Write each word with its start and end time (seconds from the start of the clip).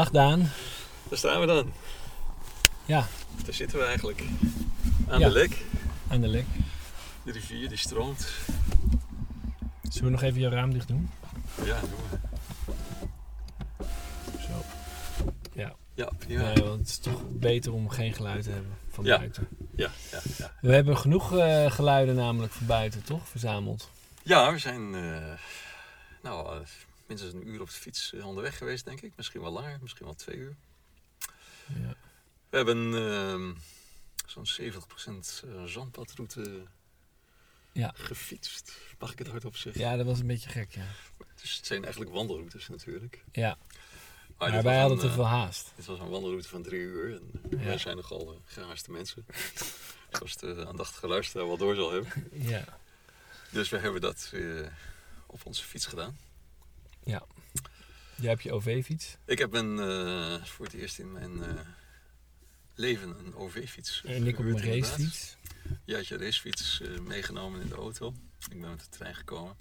Dag 0.00 0.10
Daan. 0.10 0.50
daar 1.08 1.18
staan 1.18 1.40
we 1.40 1.46
dan. 1.46 1.72
Ja, 2.84 3.06
Daar 3.44 3.54
zitten 3.54 3.78
we 3.78 3.84
eigenlijk. 3.84 4.22
Aan 5.08 5.18
Ja. 5.20 5.26
de 5.28 5.32
lek. 5.34 5.64
aan 6.08 6.20
de 6.20 6.28
lek. 6.28 6.44
De 7.22 7.32
rivier 7.32 7.68
die 7.68 7.78
stroomt. 7.78 8.28
Zullen 9.82 10.04
we 10.04 10.10
nog 10.10 10.22
even 10.22 10.40
je 10.40 10.48
raam 10.48 10.72
dicht 10.72 10.88
doen? 10.88 11.10
Ja, 11.64 11.80
doen 11.80 11.90
we. 12.10 12.18
Zo. 14.40 14.64
Ja, 15.52 15.72
Ja, 15.94 16.08
prima. 16.18 16.42
Nee, 16.42 16.64
want 16.64 16.78
het 16.78 16.88
is 16.88 16.98
toch 16.98 17.20
beter 17.30 17.72
om 17.72 17.88
geen 17.88 18.14
geluid 18.14 18.42
te 18.42 18.50
hebben 18.50 18.72
van 18.90 19.04
Ja. 19.04 19.18
buiten. 19.18 19.48
Ja, 19.76 19.90
ja, 20.10 20.20
ja. 20.38 20.52
We 20.60 20.72
hebben 20.74 20.96
genoeg 20.98 21.36
eh, 21.36 21.70
geluiden 21.70 22.14
namelijk 22.14 22.52
van 22.52 22.66
buiten, 22.66 23.02
toch? 23.02 23.28
Verzameld. 23.28 23.90
Ja, 24.22 24.52
we 24.52 24.58
zijn 24.58 24.94
eh, 24.94 25.32
nou, 26.22 26.54
eh, 26.60 26.66
minstens 27.10 27.32
een 27.32 27.48
uur 27.48 27.60
op 27.60 27.66
de 27.68 27.74
fiets 27.74 28.12
eh, 28.12 28.26
onderweg 28.26 28.58
geweest, 28.58 28.84
denk 28.84 29.00
ik. 29.00 29.12
Misschien 29.16 29.40
wel 29.40 29.52
langer, 29.52 29.78
misschien 29.82 30.04
wel 30.04 30.14
twee 30.14 30.36
uur. 30.36 30.56
Ja. 31.66 31.94
We 32.50 32.56
hebben 32.56 32.94
ehm, 32.94 33.52
zo'n 34.26 34.46
70% 34.60 35.44
eh, 35.44 35.64
zandpadroute 35.64 36.62
Ja. 37.72 37.92
gefietst. 37.94 38.72
Mag 38.98 39.12
ik 39.12 39.18
het 39.18 39.28
hardop 39.28 39.56
zeggen? 39.56 39.82
ja, 39.82 39.96
dat 39.96 40.06
was 40.06 40.18
een 40.20 40.26
beetje 40.26 40.48
gek, 40.48 40.70
ja. 40.74 40.86
Dus 41.40 41.56
het 41.56 41.66
zijn 41.66 41.82
eigenlijk 41.82 42.12
wandelroutes 42.14 42.68
natuurlijk. 42.68 43.24
Ja, 43.32 43.58
Maar, 44.38 44.62
wij 44.62 44.78
hadden 44.80 44.96
een, 44.96 45.02
te 45.04 45.08
eh, 45.08 45.14
veel 45.14 45.26
haast. 45.26 45.72
Dit 45.76 45.86
was 45.86 45.98
een 45.98 46.08
wandelroute 46.08 46.48
van 46.48 46.62
drie 46.62 46.80
uur. 46.80 47.14
En 47.14 47.30
Ja. 47.58 47.64
wij 47.64 47.78
zijn 47.78 47.96
nogal 47.96 48.32
uh, 48.32 48.38
gehaaste 48.44 48.90
mensen. 48.90 49.26
Zoals 50.10 50.36
de 50.36 50.66
aandachtige 50.66 51.06
luisteraar 51.06 51.46
wel 51.46 51.56
door 51.56 51.74
zal 51.74 51.92
hebben. 51.92 52.12
Ja. 52.32 52.78
Dus 53.50 53.68
we 53.68 53.78
hebben 53.78 54.00
dat 54.00 54.30
eh, 54.32 54.66
op 55.26 55.46
onze 55.46 55.64
fiets 55.64 55.86
gedaan. 55.86 56.18
Jij 57.04 58.30
hebt 58.30 58.42
je 58.42 58.52
OV-fiets. 58.52 59.16
Ik 59.24 59.38
heb 59.38 59.54
een, 59.54 59.78
eh, 59.78 60.44
voor 60.44 60.64
het 60.64 60.74
eerst 60.74 60.98
in 60.98 61.12
mijn 61.12 61.42
eh, 61.44 61.60
leven 62.74 63.14
een 63.26 63.34
OV-fiets. 63.34 64.02
En 64.06 64.26
ik 64.26 64.38
mijn 64.38 64.48
inderdaad. 64.48 64.88
racefiets. 64.88 65.36
Jij 65.84 65.96
had 65.96 66.06
je 66.06 66.16
racefiets 66.16 66.80
eh, 66.80 66.98
meegenomen 66.98 67.60
in 67.60 67.68
de 67.68 67.74
auto. 67.74 68.14
Ik 68.50 68.60
ben 68.60 68.70
met 68.70 68.80
de 68.80 68.88
trein 68.88 69.14
gekomen. 69.14 69.56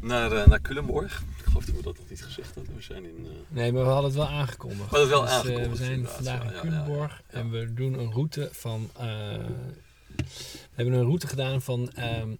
Naar, 0.00 0.48
naar 0.48 0.60
Culemborg. 0.60 1.22
Ik 1.38 1.44
geloof 1.44 1.64
dat 1.64 1.76
we 1.76 1.82
dat 1.82 1.98
nog 1.98 2.08
niet 2.08 2.22
gezegd 2.24 2.54
hadden. 2.54 2.74
We 2.74 2.82
zijn 2.82 3.04
in... 3.04 3.26
Nee, 3.48 3.72
maar 3.72 3.82
we 3.82 3.88
hadden 3.88 4.10
het 4.10 4.14
wel 4.14 4.28
aangekondigd. 4.28 4.90
We 4.90 4.96
hadden 4.96 5.00
het 5.00 5.10
wel 5.10 5.22
Dus, 5.22 5.30
aangekondigd, 5.32 5.70
we 5.70 5.76
zijn 5.76 5.92
inderdaad. 5.92 6.14
vandaag 6.16 6.42
Ja, 6.42 6.48
in 6.48 6.50
ja, 6.50 6.54
ja, 6.54 6.60
Culemborg 6.60 7.22
ja. 7.30 7.38
en 7.38 7.50
we 7.50 7.74
doen 7.74 7.98
een 7.98 8.12
route 8.12 8.48
van... 8.52 8.90
we 8.94 9.44
hebben 10.72 10.94
een 10.94 11.04
route 11.04 11.26
gedaan 11.26 11.62
van... 11.62 11.92
ehm, 11.92 12.34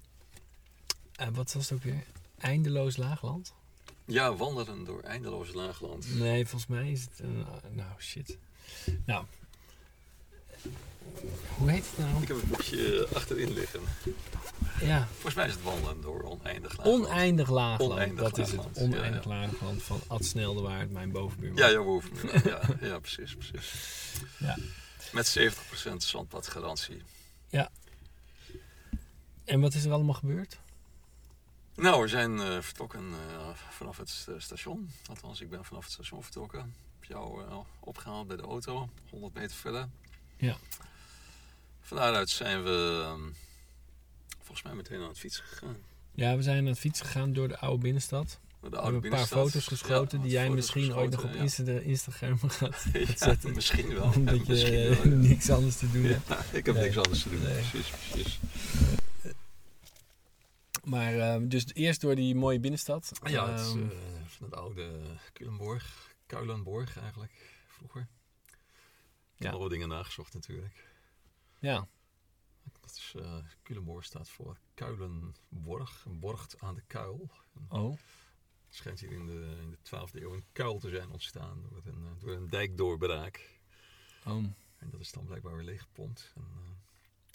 eh, 1.16 1.26
wat 1.32 1.52
was 1.52 1.68
het 1.70 1.78
ook 1.78 1.84
weer? 1.84 2.04
Eindeloos 2.38 2.96
Laagland? 2.96 3.54
Ja, 4.04 4.34
wandelen 4.36 4.84
door 4.84 5.02
eindeloos 5.02 5.52
laagland. 5.52 6.18
Nee, 6.18 6.46
volgens 6.46 6.70
mij 6.70 6.90
is 6.90 7.02
het... 7.02 7.18
een- 7.20 7.46
nou, 7.70 7.90
shit. 7.98 8.38
Nou. 9.06 9.24
Hoe 11.56 11.70
heet 11.70 11.84
het 11.90 11.98
nou? 11.98 12.22
Ik 12.22 12.28
heb 12.28 12.36
het 12.36 12.48
boekje 12.48 13.08
achterin 13.14 13.52
liggen. 13.52 13.80
Ja, 14.80 15.08
Volgens 15.12 15.34
mij 15.34 15.46
is 15.46 15.52
het 15.52 15.62
wandelen 15.62 16.00
door 16.00 16.22
oneindig 16.22 16.76
laagland. 16.76 17.04
Oneindig 17.06 17.50
Laagland. 17.50 17.92
Oneindig 17.92 18.30
dat 18.30 18.38
is 18.38 18.50
het. 18.52 18.60
Ja, 18.74 18.82
Oneindig 18.82 19.24
ja. 19.24 19.28
Laagland 19.30 19.82
van 19.82 20.00
Ad 20.06 20.24
Sneldewaard, 20.24 20.90
mijn 20.90 21.10
bovenbuurman. 21.10 21.58
Ja, 21.62 21.70
jouw 21.70 21.84
bovenmuur. 21.84 22.48
ja, 22.48 22.60
ja, 22.88 22.98
precies, 22.98 23.34
precies. 23.36 23.72
Ja. 24.38 24.56
Met 25.12 25.38
70% 25.38 25.96
zandpadgarantie. 25.96 27.02
En 29.44 29.60
wat 29.60 29.74
is 29.74 29.84
er 29.84 29.92
allemaal 29.92 30.14
gebeurd? 30.14 30.58
Nou, 31.76 32.02
we 32.02 32.08
zijn 32.08 32.40
eh, 32.40 32.60
vertrokken 32.60 33.00
eh, 33.30 33.48
vanaf 33.70 33.96
het 33.96 34.26
station. 34.38 34.90
Althans, 35.08 35.40
ik 35.40 35.50
ben 35.50 35.64
vanaf 35.64 35.84
het 35.84 35.92
station 35.92 36.22
vertrokken. 36.22 36.60
Heb 37.00 37.04
jou 37.10 37.44
eh, 37.44 37.58
opgehaald 37.80 38.26
bij 38.26 38.36
de 38.36 38.42
auto, 38.42 38.88
100 39.10 39.34
meter 39.34 39.56
verder. 39.56 39.88
Ja. 40.36 40.56
Van 41.80 41.96
daaruit 41.96 42.30
zijn 42.30 42.62
we 42.62 43.00
ehm, 43.04 43.20
volgens 44.38 44.62
mij 44.62 44.74
meteen 44.74 45.00
aan 45.02 45.08
het 45.08 45.18
fietsen 45.18 45.44
gegaan. 45.44 45.76
Ja, 46.14 46.36
we 46.36 46.42
zijn 46.42 46.58
aan 46.58 46.66
het 46.66 46.78
fietsen 46.78 47.06
gegaan 47.06 47.32
door 47.32 47.48
de 47.48 47.58
oude 47.58 47.82
binnenstad. 47.82 48.38
De 48.60 48.68
We 48.70 48.76
hebben 48.76 49.04
een 49.04 49.10
paar 49.10 49.26
foto's 49.26 49.66
geschoten 49.66 50.18
Ja, 50.18 50.24
die 50.24 50.32
jij 50.32 50.50
misschien 50.50 50.94
ooit 50.94 51.10
nog 51.10 51.24
op 51.24 51.32
ja. 51.34 51.40
Insta- 51.40 51.72
Instagram 51.78 52.38
gaat 52.48 52.84
Ja, 52.92 53.06
zetten. 53.26 53.54
misschien 53.54 53.94
wel. 53.94 54.12
Omdat 54.16 54.46
je 54.60 54.98
wel, 55.04 55.12
niks 55.16 55.50
anders 55.50 55.76
te 55.76 55.90
doen 55.90 56.04
hebt. 56.04 56.54
Ik 56.54 56.66
heb 56.66 56.74
niks 56.74 56.96
anders 56.96 57.22
te 57.22 57.30
doen. 57.30 57.40
Precies, 57.40 57.88
precies. 58.10 58.38
Maar 60.84 61.18
eh, 61.18 61.40
dus 61.48 61.74
eerst 61.74 62.00
door 62.00 62.14
die 62.14 62.34
mooie 62.34 62.60
binnenstad. 62.60 63.12
Ja, 63.24 63.50
het, 63.50 63.60
is, 63.60 63.66
Ehm, 63.74 63.88
eh, 63.90 63.96
van 64.26 64.46
het 64.46 64.54
oude 64.54 65.00
Culemborg. 65.32 66.14
Kuilenborg 66.26 66.98
eigenlijk, 66.98 67.62
vroeger. 67.66 68.00
Ik 68.00 68.08
heb 69.38 69.46
Ja. 69.46 69.50
nog 69.50 69.60
wat 69.60 69.70
dingen 69.70 69.88
nagezocht 69.88 70.34
natuurlijk. 70.34 70.88
ja. 71.58 71.88
Dat 72.80 72.90
is, 72.96 73.14
Culemborg 73.62 74.04
staat 74.04 74.28
voor 74.30 74.58
Kuilenborg. 74.74 76.04
Een 76.04 76.18
borgt 76.18 76.60
aan 76.60 76.74
de 76.74 76.82
kuil. 76.86 77.30
Oh, 77.68 77.90
Het 78.66 78.74
schijnt 78.76 79.00
hier 79.00 79.12
in 79.12 79.26
de, 79.26 79.56
in 79.60 79.70
de 79.70 79.76
12e 79.82 80.20
eeuw 80.22 80.32
een 80.34 80.44
kuil 80.52 80.78
te 80.78 80.88
zijn 80.88 81.10
ontstaan 81.10 81.62
door 81.70 81.82
een, 81.84 82.04
eh, 82.06 82.10
door 82.20 82.32
een 82.32 82.48
dijkdoorbraak. 82.48 83.58
oh. 84.26 84.44
En 84.78 84.90
dat 84.90 85.00
is 85.00 85.12
dan 85.12 85.24
blijkbaar 85.24 85.54
weer 85.54 85.64
leeggepompt. 85.64 86.32
En, 86.36 86.42
eh, 86.42 86.58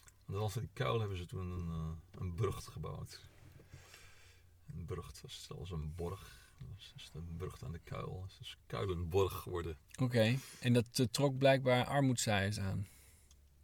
aan 0.05 0.33
de 0.33 0.37
rand 0.37 0.51
van 0.51 0.61
die 0.61 0.71
kuil 0.73 0.99
hebben 0.99 1.17
ze 1.17 1.25
toen 1.25 1.51
een, 1.51 1.69
eh, 1.69 2.21
een 2.21 2.35
brug 2.35 2.63
gebouwd. 2.63 3.25
Een 4.75 4.85
brug 4.85 5.11
was 5.21 5.43
zelfs 5.43 5.71
een 5.71 5.93
borg. 5.95 6.45
Dus 6.75 6.93
is 6.95 7.09
een 7.13 7.35
brug 7.37 7.63
aan 7.63 7.71
de 7.71 7.79
kuil. 7.83 8.23
Het 8.27 8.37
is 8.41 8.57
Kuilenborg 8.67 9.33
geworden. 9.33 9.77
Oké. 10.01 10.35
En 10.59 10.73
dat 10.73 10.85
eh, 10.93 11.05
trok 11.11 11.37
blijkbaar 11.37 11.85
armoedzaaiers 11.85 12.59
aan. 12.59 12.87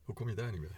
Hoe 0.03 0.16
kom 0.16 0.30
je 0.30 0.36
daar 0.36 0.52
niet 0.52 0.62
bij? 0.62 0.69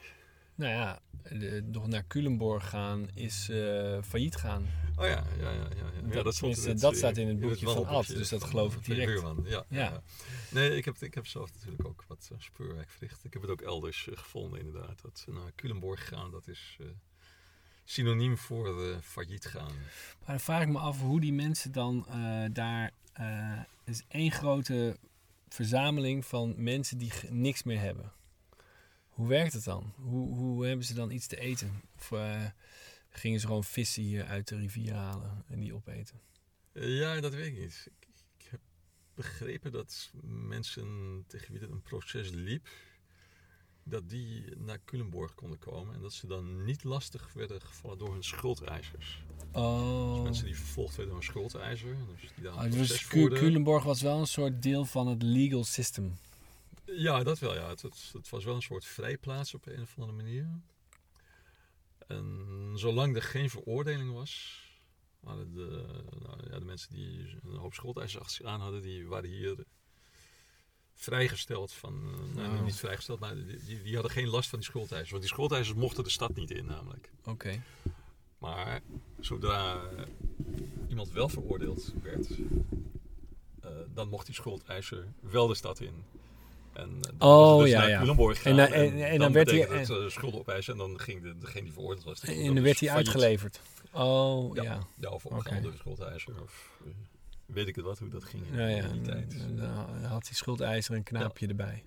Nou 0.56 0.72
ja, 0.72 1.00
de, 1.24 1.64
nog 1.72 1.88
naar 1.88 2.08
Culemborg 2.08 2.69
gaan 2.69 3.09
is 3.14 3.50
eh, 3.50 4.02
failliet 4.02 4.35
gaan. 4.35 4.62
Oh 4.96 5.06
ja, 5.06 5.09
ja, 5.09 5.25
ja. 5.40 5.52
ja, 5.52 5.69
ja. 5.75 5.91
ja 6.12 6.24
Dat- 6.24 6.40
het, 6.40 6.80
dat 6.80 6.91
eh, 6.91 6.97
staat 6.97 7.18
in 7.18 7.28
het 7.28 7.40
boekje 7.40 7.66
van 7.66 7.85
Ad, 7.85 8.08
dus 8.08 8.30
dat 8.30 8.44
geloof 8.44 8.75
ik 8.75 8.85
direct. 8.85 9.06
buurman. 9.12 9.44
Ja, 9.46 9.66
Ja. 9.69 9.80
ja. 9.84 10.02
Nee, 10.52 10.75
ik 10.78 10.85
heb, 10.85 10.96
ik 10.97 11.14
heb 11.14 11.28
zelf 11.28 11.53
natuurlijk 11.53 11.85
ook 11.88 12.03
wat 12.08 12.30
eh, 12.31 12.38
speurwerk 12.40 12.90
verricht. 12.90 13.24
Ik 13.24 13.34
heb 13.34 13.41
het 13.41 13.52
ook 13.52 13.62
elders 13.62 14.08
gevonden 14.14 14.59
inderdaad. 14.59 15.02
Dat 15.02 15.25
naar 15.30 15.52
Culemborg 15.56 16.08
gaan, 16.08 16.31
dat 16.31 16.47
is 16.47 16.78
synoniem 17.85 18.38
voor 18.38 18.84
eh, 18.84 18.97
failliet 19.01 19.46
gaan. 19.46 19.73
Maar 20.19 20.28
dan 20.28 20.40
vraag 20.40 20.62
ik 20.62 20.68
me 20.68 20.79
af 20.79 21.00
hoe 21.00 21.22
die 21.22 21.34
mensen 21.34 21.72
dan 21.72 22.07
eh, 22.07 22.46
daar... 22.51 22.91
er 23.13 23.68
is 23.85 24.03
één 24.07 24.31
grote 24.31 24.97
verzameling 25.50 26.25
van 26.25 26.53
mensen 26.57 26.97
die 26.97 27.12
niks 27.29 27.63
meer 27.63 27.79
hebben. 27.79 28.12
Hoe 29.09 29.28
werkt 29.28 29.53
het 29.53 29.63
dan? 29.63 29.94
Hoe, 29.96 30.35
hoe 30.35 30.66
hebben 30.66 30.85
ze 30.85 30.94
dan 30.94 31.12
iets 31.12 31.28
te 31.28 31.40
eten? 31.40 31.81
Of 31.96 32.12
gingen 33.09 33.40
ze 33.40 33.46
gewoon 33.46 33.63
vissen 33.63 34.03
hier 34.03 34.25
uit 34.25 34.47
de 34.47 34.57
rivier 34.57 34.94
halen 34.94 35.44
en 35.47 35.59
die 35.59 35.73
opeten? 35.73 36.19
Ja, 36.73 37.22
dat 37.22 37.34
weet 37.34 37.46
ik 37.46 37.59
niet. 37.59 37.88
Ik, 38.00 38.07
ik 38.38 38.47
heb 38.50 38.59
begrepen 39.13 39.72
dat 39.72 40.12
mensen 40.23 41.23
tegen 41.28 41.52
wie 41.52 41.59
dit 41.59 41.69
een 41.69 41.81
proces 41.81 42.29
liep, 42.29 42.67
dat 43.88 44.09
die 44.09 44.44
naar 44.57 44.79
Culemborg 44.85 45.35
konden 45.35 45.59
komen 45.59 45.96
en 45.96 46.02
dat 46.02 46.14
ze 46.14 46.28
dan 46.28 46.64
niet 46.64 46.84
lastig 46.84 47.34
werden 47.34 47.61
gevallen 47.61 47.97
door 47.97 48.11
hun 48.11 48.23
schuldeisers. 48.23 49.23
Dus 49.37 49.61
Oh, 49.61 50.23
mensen 50.23 50.46
die 50.46 50.55
vervolgd 50.55 50.96
werden 50.96 51.14
door 51.14 51.23
een 51.23 51.29
schuldeiser, 51.29 51.97
dus 52.08 52.32
die 52.35 52.43
daar 52.43 52.53
oh 52.53 52.59
proces 52.59 53.09
dus. 53.09 53.40
Culemborg 53.40 53.84
was 53.84 54.02
wel 54.02 54.20
een 54.20 54.28
soort 54.28 54.64
deel 54.64 54.85
van 54.85 55.08
het 55.08 55.22
legal 55.22 55.64
system. 55.64 56.17
Ja, 56.85 57.23
dat 57.23 57.40
wel. 57.40 57.53
Ja. 57.53 57.70
Het, 57.70 57.82
het, 57.82 58.09
het 58.14 58.29
was 58.29 58.43
wel 58.43 58.55
een 58.55 58.61
soort 58.61 58.85
vrijplaats 58.85 59.53
op 59.53 59.66
een 59.66 59.82
of 59.82 59.93
andere 59.99 60.17
manier. 60.17 60.49
En 62.08 62.72
zolang 62.76 63.16
er 63.16 63.22
geen 63.23 63.49
veroordeling 63.49 64.11
was, 64.14 64.64
waren 65.20 65.53
de, 65.53 65.85
nou, 66.23 66.49
ja, 66.49 66.59
de 66.59 66.66
mensen 66.66 66.93
die 66.93 67.38
een 67.43 67.58
hoop 67.58 67.73
schuldeisers 67.73 68.22
achter 68.22 68.35
zich 68.35 68.46
aan 68.46 68.61
hadden, 68.61 68.81
die 68.81 69.08
waren 69.08 69.29
hier 69.29 69.66
vrijgesteld 70.96 71.74
van, 71.74 71.94
eh, 71.94 72.36
nou, 72.36 72.58
Oh. 72.58 72.64
niet 72.64 72.76
vrijgesteld, 72.76 73.20
maar 73.20 73.36
die, 73.66 73.82
die, 73.84 73.94
hadden 73.94 74.12
geen 74.12 74.28
last 74.28 74.50
van 74.50 74.59
die 74.59 74.68
schuldeisers. 74.68 75.09
Want 75.09 75.22
die 75.22 75.32
schuldeisers 75.32 75.78
mochten 75.78 76.03
de 76.03 76.09
stad 76.09 76.36
niet 76.36 76.52
in 76.52 76.66
namelijk. 76.66 77.09
Oké. 77.26 77.62
Maar 78.38 78.82
zodra 79.20 79.82
iemand 80.90 81.12
wel 81.12 81.30
veroordeeld 81.30 81.94
werd, 82.03 82.28
eh, 83.62 83.70
dan 83.94 84.09
mocht 84.09 84.26
die 84.26 84.36
schuldeiser 84.36 85.06
wel 85.20 85.47
de 85.47 85.56
stad 85.56 85.80
in. 85.80 86.03
En 86.74 86.90
eh, 87.02 87.12
dan 87.18 87.30
Oh, 87.30 87.59
dus 87.62 87.70
ja, 87.70 87.80
naar 87.80 87.90
ja. 87.90 87.98
Gaan. 88.06 88.36
En 88.44 88.56
dan- 88.56 88.68
en- 88.68 89.03
en 89.09 89.20
dan 89.20 89.32
werd 89.34 89.50
hij- 89.52 89.59
het, 89.59 89.90
eh, 89.90 90.08
schulden 90.08 90.40
opeisen 90.40 90.74
en 90.74 90.80
dan 90.80 91.00
ging 91.00 91.22
de, 91.22 91.38
degene 91.38 91.64
die 91.64 91.74
veroordeeld 91.74 92.03
was. 92.06 92.20
En 92.20 92.46
dan 92.53 92.64
werd 92.64 92.80
hij 92.80 92.90
failliet. 92.90 93.08
uitgeleverd. 93.08 93.59
Oh, 93.91 94.56
Ja. 94.56 94.64
ja. 94.64 94.80
Ja, 95.00 95.09
of 95.09 95.24
door 95.24 95.44
de 95.44 95.72
schuldeiser. 95.78 96.41
Of 96.41 96.70
weet 97.46 97.68
ik 97.68 97.76
het 97.76 97.86
wat, 97.86 98.00
hoe 98.00 98.09
dat 98.09 98.24
ging 98.24 98.46
in, 98.46 98.53
Ja, 98.56 98.68
ja. 98.68 98.84
in 98.84 98.92
die 98.92 99.02
tijd. 99.02 99.40
Dan 99.40 99.56
dan 99.56 100.03
had 100.03 100.26
die 100.26 100.36
schuldeiser 100.36 100.96
een 100.96 101.03
knaapje 101.03 101.47
erbij. 101.47 101.84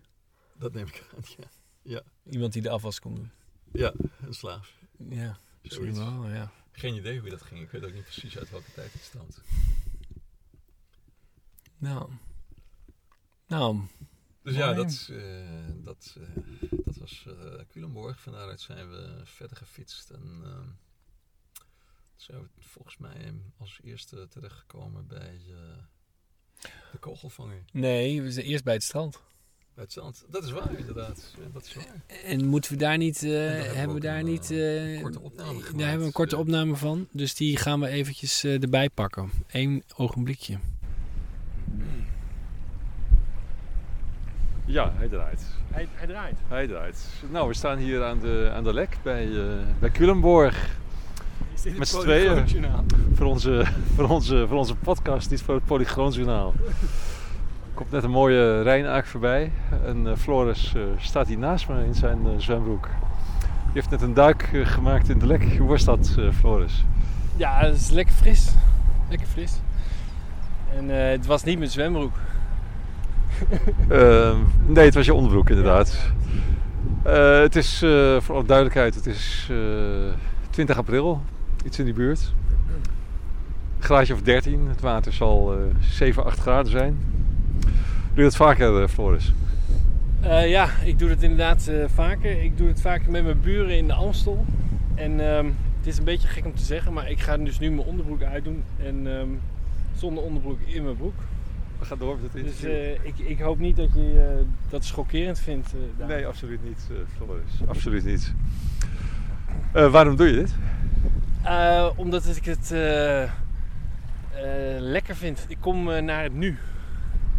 Dat 0.58 0.72
neem 0.72 0.86
ik 0.86 1.04
aan, 1.16 1.22
ja. 1.36 1.48
Ja. 1.82 2.02
Iemand 2.30 2.52
die 2.52 2.62
de 2.62 2.70
afwas 2.70 3.00
kon 3.00 3.14
doen. 3.14 3.30
Ja, 3.72 3.92
een 4.20 4.34
slaaf. 4.34 4.74
Ja, 5.08 5.38
misschien 5.62 5.94
wel, 5.94 6.28
ja. 6.28 6.52
Geen 6.72 6.94
idee 6.94 7.20
hoe 7.20 7.30
dat 7.30 7.42
ging. 7.42 7.60
Ik 7.60 7.70
weet 7.70 7.84
ook 7.84 7.92
niet 7.92 8.02
precies 8.04 8.38
uit 8.38 8.50
welke 8.50 8.72
tijd 8.72 8.92
het 8.92 9.02
stamt. 9.02 9.40
Nou. 11.78 12.10
Nou, 13.46 13.80
Dus 14.42 14.54
ja, 14.56 14.72
dat, 14.72 15.08
eh, 15.10 15.68
dat, 15.84 16.16
eh, 16.18 16.42
dat 16.84 16.96
was 16.96 17.26
eh 17.26 17.60
Culemborg. 17.68 18.20
Van 18.20 18.32
daaruit 18.32 18.60
zijn 18.60 18.90
we 18.90 19.20
verder 19.24 19.56
gefietst. 19.56 20.10
En 20.10 20.40
ehm, 20.44 20.68
zijn 22.22 22.38
we 22.40 22.46
volgens 22.58 22.96
mij 22.98 23.34
als 23.58 23.80
eerste 23.82 24.28
terechtgekomen 24.28 25.06
bij 25.06 25.40
eh, 25.48 26.64
de 26.92 26.98
kogelvanger. 27.00 27.64
nee, 27.72 28.22
we 28.22 28.32
zijn 28.32 28.46
eerst 28.46 28.64
bij 28.64 28.74
het 28.74 28.82
strand. 28.82 29.22
Bij 29.74 29.84
het 29.86 29.92
zand. 29.92 30.24
Dat 30.30 30.44
is 30.44 30.50
waar, 30.50 30.78
inderdaad. 30.78 31.34
Ja, 31.38 31.44
dat 31.52 31.64
is 31.64 31.74
waar. 31.74 32.02
En 32.24 32.46
moeten 32.46 32.72
we 32.72 32.76
daar 32.78 32.96
niet, 32.96 33.22
eh, 33.22 33.30
hebben 33.30 33.58
we 33.58 33.64
hebben 33.66 33.88
we 33.88 33.94
ook 33.94 34.02
daar 34.02 34.18
een, 34.18 34.24
niet... 34.24 34.50
eh, 34.50 34.94
eh, 34.94 35.02
korte 35.02 35.20
opname 35.20 35.52
Daar 35.52 35.62
gemaakt. 35.62 35.80
hebben 35.82 35.98
we 36.00 36.06
een 36.06 36.12
korte 36.12 36.36
opname 36.36 36.76
van. 36.76 37.08
Dus 37.12 37.34
die 37.34 37.56
gaan 37.56 37.80
we 37.80 37.88
eventjes 37.88 38.44
erbij 38.44 38.90
pakken. 38.90 39.30
Eén 39.46 39.82
ogenblikje. 39.96 40.58
Ja, 44.66 44.92
hij 44.96 45.08
draait. 45.08 45.42
Hij, 45.70 45.88
hij 45.90 46.06
draait. 46.06 46.36
Hij 46.48 46.66
draait. 46.66 47.06
Nou, 47.30 47.48
we 47.48 47.54
staan 47.54 47.78
hier 47.78 48.04
aan 48.04 48.18
de, 48.18 48.50
aan 48.52 48.64
de 48.64 48.72
lek 48.74 48.96
bij, 49.02 49.26
eh 49.48 49.66
bij 49.80 49.90
Culemborg. 49.90 50.76
Met 51.64 51.88
z'n 51.88 52.00
tweeën. 52.00 52.44
Voor 53.14 53.26
onze, 53.26 53.64
voor, 53.94 54.08
onze, 54.08 54.46
voor 54.48 54.58
onze 54.58 54.74
podcast, 54.74 55.30
niet 55.30 55.42
voor 55.42 55.54
het 55.54 55.64
Polygoonjournaal. 55.64 56.54
Er 56.64 57.74
komt 57.74 57.90
net 57.90 58.02
een 58.02 58.10
mooie 58.10 58.62
Rijnaak 58.62 59.06
voorbij. 59.06 59.52
En 59.84 60.06
eh, 60.06 60.16
Floris 60.16 60.72
eh, 60.76 60.82
staat 60.98 61.26
hier 61.26 61.38
naast 61.38 61.68
me 61.68 61.84
in 61.84 61.94
zijn 61.94 62.18
eh, 62.24 62.32
zwembroek. 62.36 62.88
Die 63.42 63.72
heeft 63.72 63.90
net 63.90 64.02
een 64.02 64.14
duik 64.14 64.48
gemaakt 64.62 65.08
in 65.08 65.18
de 65.18 65.26
lek. 65.26 65.56
Hoe 65.58 65.68
was 65.68 65.84
dat, 65.84 66.16
Floris? 66.38 66.84
Ja, 67.36 67.58
het 67.58 67.76
is 67.76 67.90
lekker 67.90 68.14
fris. 68.14 68.54
Lekker 69.08 69.26
fris. 69.26 69.60
En 70.76 70.88
het 70.88 71.26
was 71.26 71.44
niet 71.44 71.58
mijn 71.58 71.70
zwembroek. 71.70 72.16
Ehm, 73.88 74.36
nee, 74.66 74.84
het 74.84 74.94
was 74.94 75.06
je 75.06 75.14
onderbroek 75.14 75.48
inderdaad. 75.50 76.12
Het 77.42 77.56
is, 77.56 77.78
voor 78.18 78.34
alle 78.34 78.44
duidelijkheid, 78.44 78.94
het 78.94 79.06
is 79.06 79.48
eh, 79.50 79.56
20 80.50 80.78
april. 80.78 81.20
Iets 81.68 81.78
in 81.78 81.84
die 81.84 81.94
buurt. 81.94 82.32
Een 83.76 83.82
graadje 83.84 84.14
of 84.14 84.22
13. 84.22 84.68
Het 84.68 84.80
water 84.80 85.12
zal 85.12 85.52
eh 85.54 85.58
7, 85.80 86.24
8 86.24 86.38
graden 86.38 86.70
zijn. 86.70 86.98
Doe 87.60 87.70
je 88.14 88.22
dat 88.22 88.36
vaker, 88.36 88.82
eh, 88.82 88.88
Floris? 88.88 89.32
Eh, 90.20 90.48
ja, 90.50 90.68
ik 90.84 90.98
doe 90.98 91.08
het 91.10 91.22
inderdaad 91.22 91.66
eh, 91.66 91.84
vaker. 91.94 92.42
Ik 92.42 92.56
doe 92.58 92.68
het 92.68 92.80
vaker 92.80 93.10
met 93.10 93.24
mijn 93.24 93.40
buren 93.40 93.76
in 93.76 93.86
de 93.86 93.92
Amstel. 93.92 94.44
En 94.94 95.34
ehm, 95.36 95.46
het 95.78 95.86
is 95.86 95.98
een 95.98 96.04
beetje 96.04 96.28
gek 96.28 96.44
om 96.44 96.54
te 96.54 96.64
zeggen, 96.64 96.92
maar 96.92 97.10
ik 97.10 97.20
ga 97.20 97.36
dus 97.36 97.58
nu 97.58 97.70
mijn 97.70 97.86
onderbroek 97.86 98.22
uitdoen. 98.22 98.62
En 98.84 99.18
ehm, 99.18 99.28
zonder 99.96 100.22
onderbroek 100.24 100.58
in 100.64 100.82
mijn 100.84 100.96
broek. 100.96 101.14
We 101.78 101.84
gaan 101.84 101.98
door 101.98 102.14
met 102.22 102.32
het 102.32 102.32
Dus 102.32 102.42
interview. 102.42 102.70
eh, 102.70 102.92
ik, 103.02 103.18
ik 103.18 103.38
hoop 103.40 103.58
niet 103.58 103.76
dat 103.76 103.88
je 103.94 104.34
eh, 104.38 104.44
dat 104.70 104.84
schokkerend 104.84 105.38
vindt. 105.38 105.74
eh, 105.98 106.06
nee, 106.06 106.26
absoluut 106.26 106.64
niet, 106.64 106.88
eh, 106.90 106.96
Floris. 107.16 107.52
Absoluut 107.66 108.04
niet. 108.04 108.32
Eh, 109.72 109.90
waarom 109.90 110.16
doe 110.16 110.26
je 110.26 110.32
dit? 110.34 110.54
Eh, 111.42 111.88
omdat 111.96 112.36
ik 112.36 112.44
het 112.44 112.70
eh, 112.72 113.22
eh, 113.22 113.30
lekker 114.78 115.16
vind. 115.16 115.44
Ik 115.48 115.56
kom 115.60 116.04
naar 116.04 116.22
het 116.22 116.34
nu. 116.34 116.58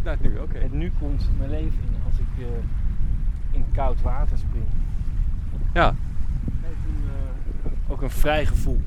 Nou, 0.04 0.18
nu, 0.22 0.38
oké. 0.38 0.58
Het 0.58 0.74
nu 0.74 0.92
komt 1.00 1.30
mijn 1.38 1.50
leven 1.50 1.80
in 1.82 1.96
als 2.06 2.20
ik 2.20 2.46
in 3.52 3.66
koud 3.74 4.02
water 4.02 4.38
spring. 4.38 4.66
Ja, 5.74 5.96
Geeft 6.62 6.74
een, 6.86 7.72
ook 7.88 8.02
een 8.02 8.10
vrij 8.10 8.46
gevoel. 8.46 8.82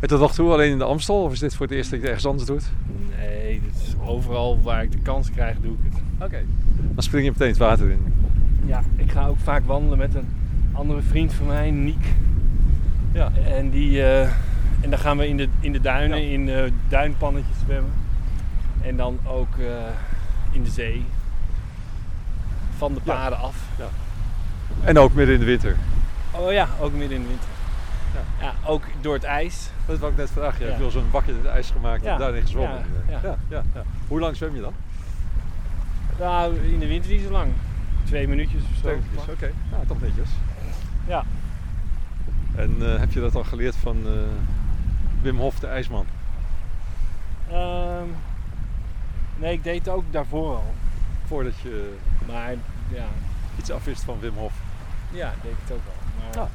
en 0.00 0.08
tot 0.08 0.20
nog 0.20 0.34
toe 0.34 0.52
alleen 0.52 0.70
in 0.70 0.78
de 0.78 0.84
Amstel? 0.84 1.22
Of 1.22 1.32
is 1.32 1.38
dit 1.38 1.54
voor 1.54 1.66
het 1.66 1.74
eerst 1.74 1.90
dat 1.90 2.00
je 2.00 2.06
het 2.06 2.14
ergens 2.14 2.30
anders 2.30 2.48
doet? 2.48 2.70
Nee, 3.18 3.60
dit 3.60 3.74
is 3.86 3.94
overal 4.00 4.62
waar 4.62 4.82
ik 4.82 4.92
de 4.92 4.98
kans 4.98 5.30
krijg, 5.30 5.56
doe 5.60 5.72
ik 5.72 5.92
het. 5.92 6.02
Oké. 6.24 6.44
Dan 6.94 7.02
spring 7.02 7.24
je 7.24 7.30
meteen 7.30 7.48
het 7.48 7.56
water 7.56 7.90
in. 7.90 8.14
Ja, 8.64 8.82
ik 8.96 9.10
ga 9.10 9.26
ook 9.26 9.38
vaak 9.38 9.64
wandelen 9.66 9.98
met 9.98 10.14
een 10.14 10.28
andere 10.72 11.02
vriend 11.02 11.32
van 11.34 11.46
mij, 11.46 11.70
Niek. 11.70 12.06
Ja. 13.12 13.30
En, 13.46 13.70
die, 13.70 14.02
eh, 14.02 14.20
en 14.80 14.90
dan 14.90 14.98
gaan 14.98 15.16
we 15.16 15.28
in 15.28 15.36
de, 15.36 15.48
in 15.60 15.72
de 15.72 15.80
duinen, 15.80 16.22
Ja. 16.22 16.32
in 16.32 16.48
eh, 16.48 16.70
duinpannetjes 16.88 17.56
zwemmen. 17.64 17.92
En 18.82 18.96
dan 18.96 19.18
ook 19.24 19.58
eh, 19.58 19.66
in 20.50 20.62
de 20.62 20.70
zee. 20.70 21.04
Van 22.76 22.94
de 22.94 23.00
Ja. 23.04 23.14
paden 23.14 23.38
af. 23.38 23.56
En 24.84 24.98
ook 24.98 25.14
midden 25.14 25.34
in 25.34 25.40
de 25.40 25.46
winter. 25.46 25.76
Oh 26.30 26.52
ja, 26.52 26.68
ook 26.80 26.92
midden 26.92 27.16
in 27.16 27.22
de 27.22 27.28
winter. 27.28 27.48
Ja. 28.14 28.46
Ja, 28.46 28.52
ook 28.70 28.82
door 29.00 29.14
het 29.14 29.24
ijs. 29.24 29.70
Dat 29.86 29.98
wou 29.98 30.12
ik 30.12 30.18
net 30.18 30.30
vragen. 30.30 30.58
Je 30.58 30.64
Ja. 30.64 30.68
hebt 30.68 30.80
wel 30.80 30.90
zo'n 30.90 31.10
bakje 31.10 31.30
in 31.32 31.36
het 31.38 31.46
ijs 31.46 31.70
gemaakt 31.70 32.04
Ja. 32.04 32.12
en 32.12 32.18
daarin 32.18 32.42
gezwommen. 32.42 32.84
Ja. 33.08 33.18
Ja. 33.22 33.36
Ja, 33.48 33.62
ja, 33.74 33.82
Hoe 34.08 34.20
lang 34.20 34.36
zwem 34.36 34.54
je 34.54 34.60
dan? 34.60 34.72
Nou, 36.18 36.56
in 36.56 36.78
de 36.78 36.86
winter 36.86 37.10
niet 37.10 37.22
zo 37.22 37.30
lang. 37.30 37.52
Twee 38.04 38.28
minuutjes 38.28 38.62
of 38.62 38.74
zo. 38.74 38.80
Twee 38.80 38.96
minuutjes, 38.96 39.34
Oké, 39.34 39.52
nou 39.70 39.86
toch 39.86 40.00
netjes. 40.00 40.28
Ja. 41.06 41.24
En 42.54 42.76
eh, 42.80 42.98
heb 42.98 43.12
je 43.12 43.20
dat 43.20 43.34
al 43.34 43.44
geleerd 43.44 43.76
van 43.76 44.06
eh, 44.06 44.12
Wim 45.22 45.38
Hof, 45.38 45.58
de 45.58 45.66
ijsman? 45.66 46.06
Ehm, 47.50 48.06
nee, 49.36 49.52
ik 49.52 49.64
deed 49.64 49.78
het 49.78 49.88
ook 49.88 50.04
daarvoor 50.12 50.54
al. 50.54 50.74
Voordat 51.26 51.58
je 51.62 51.96
Maar 52.26 52.54
ja, 52.88 53.06
iets 53.58 53.70
afwist 53.70 54.02
van 54.02 54.20
Wim 54.20 54.34
Hof. 54.34 54.52
ja 55.10 55.34
deed 55.42 55.52
ik 55.52 55.58
het 55.62 55.72
ook 55.72 55.86
al. 55.86 56.22
Maar 56.24 56.42
Ja. 56.44 56.50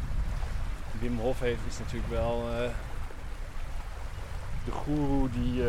Wim 0.99 1.19
Hof 1.19 1.39
heeft, 1.39 1.59
is 1.67 1.79
natuurlijk 1.79 2.11
wel 2.11 2.49
eh, 2.51 2.69
de 4.65 4.71
goeroe 4.71 5.29
die, 5.31 5.63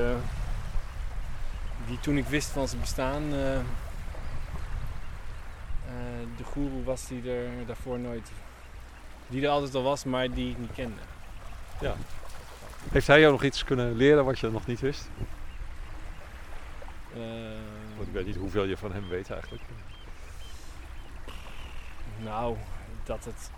die 1.86 2.00
toen 2.00 2.16
ik 2.16 2.26
wist 2.26 2.48
van 2.50 2.68
zijn 2.68 2.80
bestaan, 2.80 3.22
de 6.36 6.44
goeroe 6.44 6.84
was 6.84 7.06
die 7.06 7.30
er 7.30 7.66
daarvoor 7.66 7.98
nooit, 7.98 8.30
die 9.26 9.42
er 9.42 9.48
altijd 9.48 9.74
al 9.74 9.82
was, 9.82 10.04
maar 10.04 10.30
die 10.30 10.50
ik 10.50 10.58
niet 10.58 10.72
kende. 10.74 11.00
Heeft 12.90 13.06
hij 13.06 13.20
jou 13.20 13.32
nog 13.32 13.42
iets 13.42 13.64
kunnen 13.64 13.96
leren 13.96 14.24
wat 14.24 14.38
je 14.38 14.50
nog 14.50 14.66
niet 14.66 14.80
wist? 14.80 15.08
Eh, 17.14 17.20
Want 17.96 18.08
ik 18.08 18.12
weet 18.14 18.26
niet 18.26 18.36
hoeveel 18.36 18.64
je 18.64 18.76
van 18.76 18.92
hem 18.92 19.08
weet 19.08 19.30
eigenlijk. 19.30 19.62
Nou, 22.24 22.56
dat 23.04 23.24
het. 23.24 23.50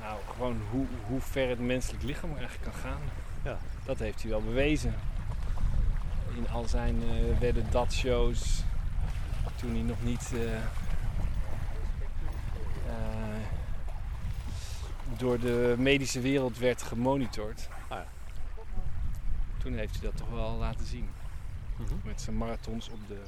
Nou, 0.00 0.18
gewoon 0.32 0.60
hoe, 0.70 0.86
hoe 1.06 1.20
ver 1.20 1.48
het 1.48 1.58
menselijk 1.60 2.02
lichaam 2.02 2.36
eigenlijk 2.36 2.62
kan 2.72 2.80
gaan. 2.80 3.00
Ja. 3.44 3.58
Dat 3.84 3.98
heeft 3.98 4.22
hij 4.22 4.30
wel 4.30 4.42
bewezen. 4.42 4.94
In 6.34 6.48
al 6.52 6.64
zijn 6.68 7.02
eh 7.02 7.38
werden 7.38 7.66
dat 7.70 7.92
shows. 7.92 8.62
Toen 9.56 9.70
hij 9.74 9.82
nog 9.82 10.02
niet. 10.02 10.32
eh, 10.34 10.40
door 15.22 15.40
de 15.40 15.74
medische 15.78 16.20
wereld 16.20 16.58
werd 16.58 16.82
gemonitord. 16.82 17.68
Ah 17.88 17.98
ja. 17.98 18.06
Toen 19.58 19.74
heeft 19.74 19.92
hij 19.92 20.02
dat 20.02 20.16
toch 20.16 20.30
wel 20.30 20.56
laten 20.56 20.86
zien. 20.86 21.08
Mhm. 21.76 21.94
Met 22.04 22.20
zijn 22.20 22.36
marathons 22.36 22.88
op 22.88 22.98
de, 23.08 23.22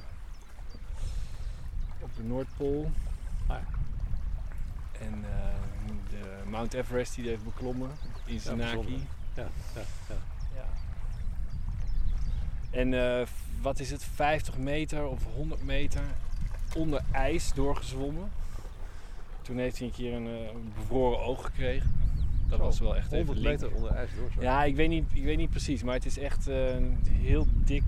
op 1.99 2.09
de 2.15 2.23
Noordpool. 2.23 2.91
Ah 3.47 3.57
ja. 3.57 3.65
En 4.99 5.23
eh, 5.23 5.89
de 6.09 6.49
Mount 6.49 6.73
Everest 6.73 7.15
die 7.15 7.23
hij 7.23 7.33
heeft 7.33 7.43
beklommen 7.43 7.91
in. 8.25 8.39
Senaki. 8.39 9.07
Ja, 9.33 9.47
ja, 9.75 9.81
ja. 10.07 10.15
Ja. 10.55 10.65
En 12.71 13.19
eh, 13.19 13.27
wat 13.61 13.79
is 13.79 13.91
het, 13.91 14.03
50 14.03 14.57
meter 14.57 15.05
of 15.05 15.23
100 15.33 15.63
meter 15.63 16.03
onder 16.75 17.01
ijs 17.11 17.53
doorgezwommen. 17.53 18.31
Toen 19.45 19.57
heeft 19.57 19.77
hij 19.77 19.87
een 19.87 19.93
keer 19.93 20.13
een, 20.13 20.27
eh, 20.27 20.33
een 20.53 20.71
bevroren 20.75 21.19
oog 21.19 21.45
gekregen. 21.45 21.91
Dat 22.47 22.57
Zo, 22.57 22.63
was 22.65 22.79
wel 22.79 22.95
echt 22.95 23.11
even 23.11 23.17
100 23.25 23.39
link. 23.47 23.59
meter 23.61 23.75
onder 23.77 23.91
ijs 23.91 24.09
door. 24.19 24.29
zo. 24.35 24.41
Ja, 24.41 24.63
ik 24.63 24.75
weet, 24.75 24.89
niet, 24.89 25.03
ik 25.13 25.23
weet 25.23 25.37
niet 25.37 25.49
precies, 25.49 25.83
maar 25.83 25.93
het 25.93 26.05
is 26.05 26.17
echt 26.19 26.47
eh, 26.47 26.75
een 26.75 26.97
heel 27.11 27.47
dik, 27.65 27.83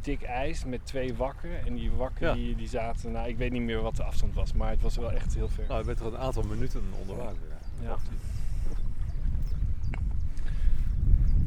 dik 0.00 0.22
ijs 0.22 0.64
met 0.64 0.80
twee 0.86 1.14
wakken. 1.14 1.66
En 1.66 1.74
die 1.74 1.90
wakken 1.90 2.26
Ja. 2.28 2.34
die, 2.34 2.56
die 2.56 2.68
zaten, 2.68 3.12
nou 3.12 3.28
ik 3.28 3.36
weet 3.36 3.52
niet 3.52 3.62
meer 3.62 3.80
wat 3.82 3.96
de 3.96 4.02
afstand 4.02 4.34
was, 4.34 4.52
maar 4.52 4.70
het 4.70 4.82
was 4.82 4.96
wel 4.96 5.12
echt 5.12 5.34
heel 5.34 5.48
ver. 5.48 5.64
Nou, 5.68 5.80
je 5.80 5.86
bent 5.86 6.00
er 6.00 6.06
een 6.06 6.16
aantal 6.18 6.42
minuten 6.42 6.80
onder 7.00 7.16
water. 7.16 7.36
Ja. 7.82 7.88
Ja. 7.88 7.96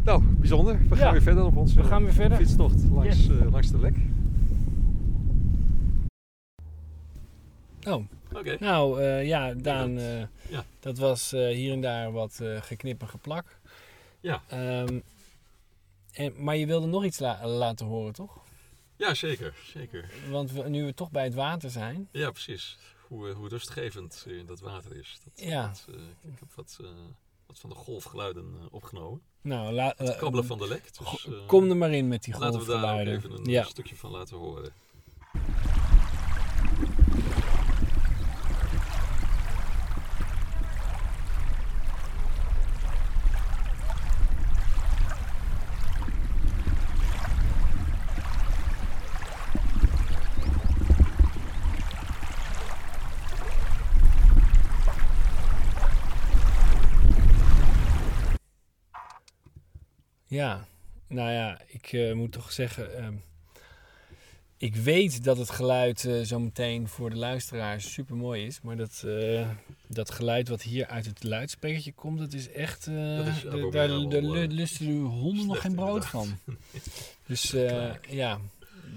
Nou, 0.04 0.24
bijzonder. 0.24 0.78
We 0.90 0.96
gaan 0.96 1.06
Ja. 1.06 1.12
weer 1.12 1.22
verder 1.22 1.44
op 1.46 1.56
onze 1.56 1.76
We 1.76 1.84
gaan 1.84 2.04
weer 2.04 2.14
verder. 2.14 2.38
fietstocht 2.38 2.84
langs, 2.92 3.18
Yes. 3.26 3.40
eh, 3.40 3.52
langs 3.52 3.72
de 3.72 3.80
lek. 3.80 3.96
Oh, 7.86 8.04
Oké. 8.36 8.58
nou 8.60 9.02
eh, 9.02 9.26
ja, 9.28 9.54
Daan, 9.54 9.96
dat- 9.96 10.04
eh, 10.04 10.22
ja. 10.50 10.66
dat 10.80 10.98
was 10.98 11.34
eh, 11.34 11.48
hier 11.48 11.74
en 11.74 11.82
daar 11.82 12.12
wat 12.12 12.40
eh 12.40 12.62
geknip 12.62 13.02
en 13.02 13.08
geplak. 13.08 13.60
Ja. 14.20 14.44
Ehm, 14.48 15.00
en, 16.12 16.34
maar 16.44 16.56
je 16.56 16.66
wilde 16.66 16.88
nog 16.88 17.04
iets 17.06 17.20
la- 17.20 17.48
laten 17.48 17.86
horen, 17.86 18.14
toch? 18.14 18.38
Ja, 18.98 19.14
zeker. 19.14 19.56
zeker. 19.74 20.10
Want 20.30 20.52
we, 20.52 20.70
nu 20.70 20.86
we 20.86 20.94
toch 20.94 21.12
bij 21.12 21.24
het 21.24 21.34
water 21.34 21.70
zijn. 21.70 22.08
Ja, 22.12 22.32
precies. 22.32 22.78
Hoe, 23.08 23.30
hoe 23.32 23.48
rustgevend 23.50 24.26
dat 24.46 24.60
water 24.60 24.96
is. 24.98 25.20
Dat, 25.24 25.46
Ja. 25.46 25.68
dat, 25.68 25.86
eh, 25.96 26.32
ik 26.32 26.40
heb 26.40 26.54
wat, 26.56 26.78
eh, 26.82 26.88
wat 27.48 27.60
van 27.60 27.70
de 27.70 27.76
golfgeluiden 27.76 28.46
eh, 28.60 28.66
opgenomen. 28.72 29.22
Nou, 29.42 29.80
Het 29.80 30.10
eh, 30.10 30.18
kabbelen 30.18 30.46
van 30.46 30.58
de 30.58 30.68
lek. 30.68 30.84
Dus, 30.98 31.28
kom 31.48 31.70
er 31.70 31.78
maar 31.78 31.92
in 31.94 32.08
met 32.08 32.24
die 32.24 32.34
Laten 32.38 32.60
we 32.60 32.66
daar 32.66 32.76
ook 32.76 32.82
golfgeluiden. 32.82 33.14
even 33.18 33.32
een 33.32 33.52
Ja. 33.52 33.64
stukje 33.64 33.96
van 33.96 34.12
laten 34.12 34.38
horen. 34.38 34.74
Ja, 60.36 60.68
nou 61.08 61.32
ja, 61.32 61.62
ik 61.68 61.94
eh, 61.94 62.14
moet 62.14 62.32
toch 62.32 62.52
zeggen. 62.52 62.98
ehm, 62.98 63.14
ik 64.58 64.76
weet 64.76 65.24
dat 65.24 65.38
het 65.38 65.50
geluid 65.50 66.06
eh, 66.06 66.22
zo 66.22 66.40
meteen 66.40 66.88
voor 66.88 67.10
de 67.10 67.16
luisteraars 67.16 67.94
super 67.94 68.16
mooi 68.16 68.46
is. 68.46 68.62
Maar 68.62 68.76
dat, 68.76 69.04
eh, 69.06 69.50
dat 69.88 70.12
geluid 70.12 70.48
wat 70.48 70.62
hier 70.62 70.86
uit 70.88 71.06
het 71.06 71.24
luidsprekertje 71.24 71.92
komt, 71.94 72.20
dat 72.20 72.34
is 72.34 72.52
echt. 72.52 72.86
Dat 72.86 73.28
is 73.28 73.42
de- 73.42 73.50
abominabel, 73.52 74.10
daar 74.10 74.22
lu- 74.22 74.48
lusten 74.48 74.86
de 74.86 74.94
honden 74.94 75.46
nog 75.46 75.62
geen 75.62 75.76
brood 75.76 76.04
inderdaad. 76.06 76.10
van. 76.10 76.38
Dus 77.28 77.52
ja, 78.10 78.40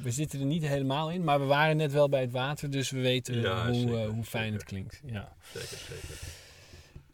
we 0.03 0.11
zitten 0.11 0.41
er 0.41 0.47
niet 0.47 0.63
helemaal 0.67 1.11
in. 1.11 1.25
Maar 1.25 1.41
we 1.41 1.47
waren 1.47 1.77
net 1.77 1.93
wel 1.93 2.09
bij 2.09 2.21
het 2.21 2.31
water, 2.31 2.71
dus 2.71 2.91
we 2.91 3.01
weten 3.01 3.41
Ja, 3.41 3.67
hoe, 3.71 3.75
zeker, 3.81 4.07
hoe 4.07 4.25
fijn 4.25 4.43
zeker. 4.45 4.59
het 4.59 4.69
klinkt. 4.69 5.01
Ja, 5.05 5.33
Zeker, 5.55 5.79
zeker. 5.79 6.19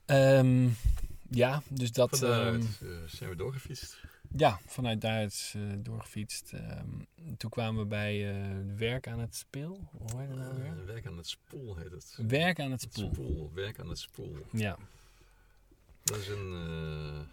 Ehm, 0.07 0.69
ja 1.31 1.63
dus 1.69 1.93
dat. 1.93 2.23
Ehm, 2.23 2.61
eh, 2.61 2.89
zijn 3.07 3.31
we 3.31 3.37
doorgefietst. 3.37 3.97
Ja, 4.37 4.61
vanuit 4.67 5.01
daar 5.01 5.23
is 5.23 5.53
eh, 5.57 5.63
doorgefietst. 5.79 6.53
Ehm, 6.53 6.89
toen 7.37 7.51
kwamen 7.51 7.81
we 7.83 7.87
bij 7.87 8.31
eh, 8.43 8.57
werk 8.77 9.09
aan 9.09 9.19
het 9.19 9.35
speel. 9.35 9.89
Hoe 9.91 10.21
heet 10.21 10.29
het 10.29 10.39
nou 10.39 10.55
weer? 10.57 10.67
Eh, 10.79 10.85
werk 10.85 11.07
aan 11.07 11.17
het 11.17 11.27
spoel 11.27 11.77
heet 11.77 11.91
het. 11.91 12.19
Werk 12.27 12.61
aan 12.61 12.71
het 12.71 12.81
Het 12.81 12.93
spoel. 12.95 13.51
Werk 13.53 13.79
aan 13.81 13.89
het 13.89 13.99
spoel. 13.99 14.37
Ja, 14.53 14.79
Dat 16.03 16.17
is 16.17 16.29
een 16.29 17.27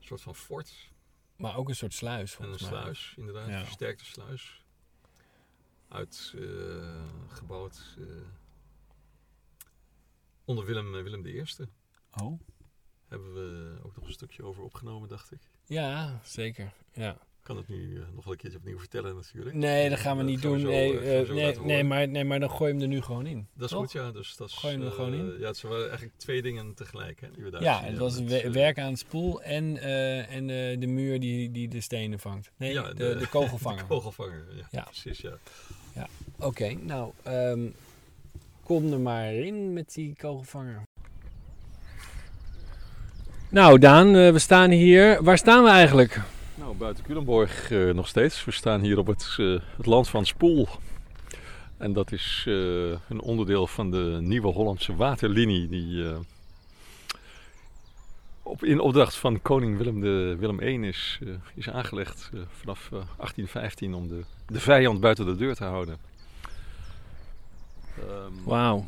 soort 0.00 0.20
van 0.20 0.34
fort. 0.34 0.90
maar 1.36 1.56
ook 1.56 1.68
een 1.68 1.76
soort 1.76 1.94
sluis 1.94 2.36
En 2.36 2.38
een 2.38 2.44
volgens 2.44 2.70
mij. 2.70 2.80
sluis, 2.80 3.14
inderdaad. 3.16 3.48
Ja. 3.48 3.58
Een 3.58 3.64
versterkte 3.64 4.04
sluis. 4.04 4.62
Uit, 5.88 6.34
gebouwd 7.28 7.96
eh, 7.98 8.04
onder 10.44 10.64
Willem, 10.64 10.92
Willem 10.92 11.26
I. 11.26 11.44
Oh, 12.22 12.40
Hebben 13.08 13.34
we 13.34 13.76
ook 13.82 13.96
nog 13.96 14.06
een 14.06 14.12
stukje 14.12 14.42
over 14.42 14.62
opgenomen, 14.62 15.08
dacht 15.08 15.32
ik. 15.32 15.38
ja, 15.66 16.20
zeker. 16.24 16.72
Ja. 16.92 17.10
Ik 17.10 17.54
kan 17.54 17.62
het 17.66 17.68
nu 17.68 17.96
eh, 17.96 18.02
nog 18.14 18.24
wel 18.24 18.32
een 18.32 18.38
keertje 18.38 18.58
opnieuw 18.58 18.78
vertellen 18.78 19.14
natuurlijk. 19.14 19.56
Nee, 19.56 19.88
dat 19.88 19.98
gaan 19.98 20.16
we 20.16 20.22
niet 20.22 20.40
gaan 20.40 20.50
doen. 20.50 20.70
eh, 20.70 20.90
we 20.90 20.98
eh, 21.00 21.26
zo 21.26 21.34
nee, 21.34 21.58
nee, 21.58 21.84
maar, 21.84 22.08
nee, 22.08 22.24
maar 22.24 22.40
dan 22.40 22.50
gooi 22.50 22.72
je 22.72 22.78
hem 22.78 22.82
er 22.82 22.88
nu 22.94 23.02
gewoon 23.02 23.26
in. 23.26 23.46
Dat 23.54 23.64
is 23.64 23.70
toch? 23.70 23.80
goed, 23.80 23.92
ja. 23.92 24.10
Dus 24.10 24.36
dat 24.36 24.48
is, 24.48 24.54
Gooi 24.54 24.72
je 24.72 24.78
hem 24.78 24.88
er 24.88 24.92
gewoon 24.94 25.14
in? 25.14 25.38
Ja, 25.38 25.46
het 25.46 25.60
waren 25.62 25.82
eigenlijk 25.88 26.18
twee 26.18 26.42
dingen 26.42 26.74
tegelijk 26.74 27.20
hè, 27.20 27.30
die 27.30 27.44
we 27.44 27.50
daar 27.50 27.62
Ja, 27.62 27.82
het 27.82 27.98
was 27.98 28.20
we- 28.20 28.50
werk 28.50 28.78
aan 28.78 28.90
het 28.90 28.98
spoel 28.98 29.42
en, 29.42 29.76
en 30.28 30.46
de 30.80 30.86
muur 30.86 31.20
die, 31.20 31.50
die 31.50 31.68
de 31.68 31.80
stenen 31.80 32.18
vangt. 32.18 32.50
Nee, 32.56 32.72
Ja, 32.72 32.88
de, 32.88 32.94
de- 32.94 33.16
de, 33.18 33.28
kogelvanger. 33.28 33.78
De 33.82 33.88
kogelvanger, 33.88 34.44
ja, 34.56 34.68
Ja. 34.70 34.82
precies, 34.82 35.20
ja. 35.20 35.36
Oké, 36.38 36.72
nou, 36.72 37.12
ehm, 37.22 37.68
kom 38.62 38.92
er 38.92 39.00
maar 39.00 39.32
in 39.34 39.72
met 39.72 39.94
die 39.94 40.14
kogelvanger. 40.16 40.82
Nou, 43.50 43.78
Daan, 43.78 44.16
eh, 44.16 44.32
we 44.32 44.38
staan 44.38 44.70
hier. 44.70 45.22
Waar 45.22 45.38
staan 45.38 45.64
we 45.64 45.70
eigenlijk? 45.70 46.20
Nou, 46.54 46.76
buiten 46.76 47.04
Culemborg 47.04 47.70
eh, 47.70 47.90
nog 47.90 48.08
steeds. 48.08 48.44
We 48.44 48.50
staan 48.50 48.80
hier 48.80 48.98
op 48.98 49.06
het, 49.06 49.36
eh, 49.36 49.56
het 49.76 49.86
land 49.86 50.08
van 50.08 50.26
Spoel. 50.26 50.68
En 51.76 51.92
dat 51.92 52.12
is 52.12 52.42
een 53.08 53.20
onderdeel 53.20 53.66
van 53.66 53.90
de 53.90 54.18
nieuwe 54.20 54.48
Hollandse 54.48 54.96
waterlinie 54.96 55.68
die 55.68 56.04
op, 58.48 58.64
in 58.64 58.80
opdracht 58.80 59.14
van 59.14 59.42
koning 59.42 59.76
Willem, 59.76 60.00
de, 60.00 60.36
Willem 60.38 60.60
I 60.60 60.88
is, 60.88 61.18
is 61.54 61.70
aangelegd 61.70 62.30
vanaf 62.50 62.84
eh, 62.84 62.90
1815 62.90 63.94
om 63.94 64.08
de, 64.08 64.20
de 64.46 64.60
vijand 64.60 65.00
buiten 65.00 65.26
de 65.26 65.36
deur 65.36 65.54
te 65.54 65.64
houden. 65.64 65.98
Ehm, 67.98 68.32
Wauw. 68.44 68.86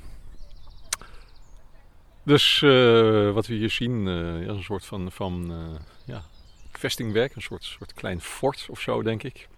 Dus 2.30 2.62
eh, 2.62 3.32
wat 3.32 3.46
we 3.46 3.54
hier 3.54 3.70
zien 3.70 4.08
eh, 4.08 4.40
is 4.40 4.46
een 4.46 4.62
soort 4.62 4.84
van, 4.84 5.12
van 5.12 5.52
eh, 5.52 5.80
ja, 6.04 6.22
vestingwerk, 6.72 7.34
een 7.34 7.42
soort, 7.42 7.64
soort 7.64 7.92
klein 7.92 8.20
fort 8.20 8.66
of 8.70 8.80
zo, 8.80 9.02
denk 9.02 9.22
ik. 9.22 9.48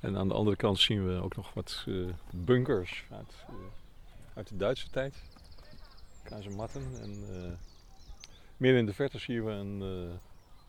En 0.00 0.16
aan 0.16 0.28
de 0.28 0.34
andere 0.34 0.56
kant 0.56 0.78
zien 0.78 1.06
we 1.06 1.22
ook 1.22 1.36
nog 1.36 1.54
wat 1.54 1.84
eh, 1.88 1.94
bunkers 2.30 3.04
uit, 3.10 3.34
eh, 3.48 3.54
uit 4.34 4.48
de 4.48 4.56
Duitse 4.56 4.90
tijd. 4.90 5.14
Kazematten. 6.22 6.82
En 7.00 7.24
eh, 7.32 7.50
meer 8.56 8.76
in 8.76 8.86
de 8.86 8.94
verte 8.94 9.18
zien 9.18 9.44
we 9.44 9.50
een, 9.50 9.82
eh, 9.82 10.14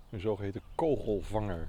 een 0.09 0.19
zogeheten 0.19 0.61
kogelvanger. 0.75 1.67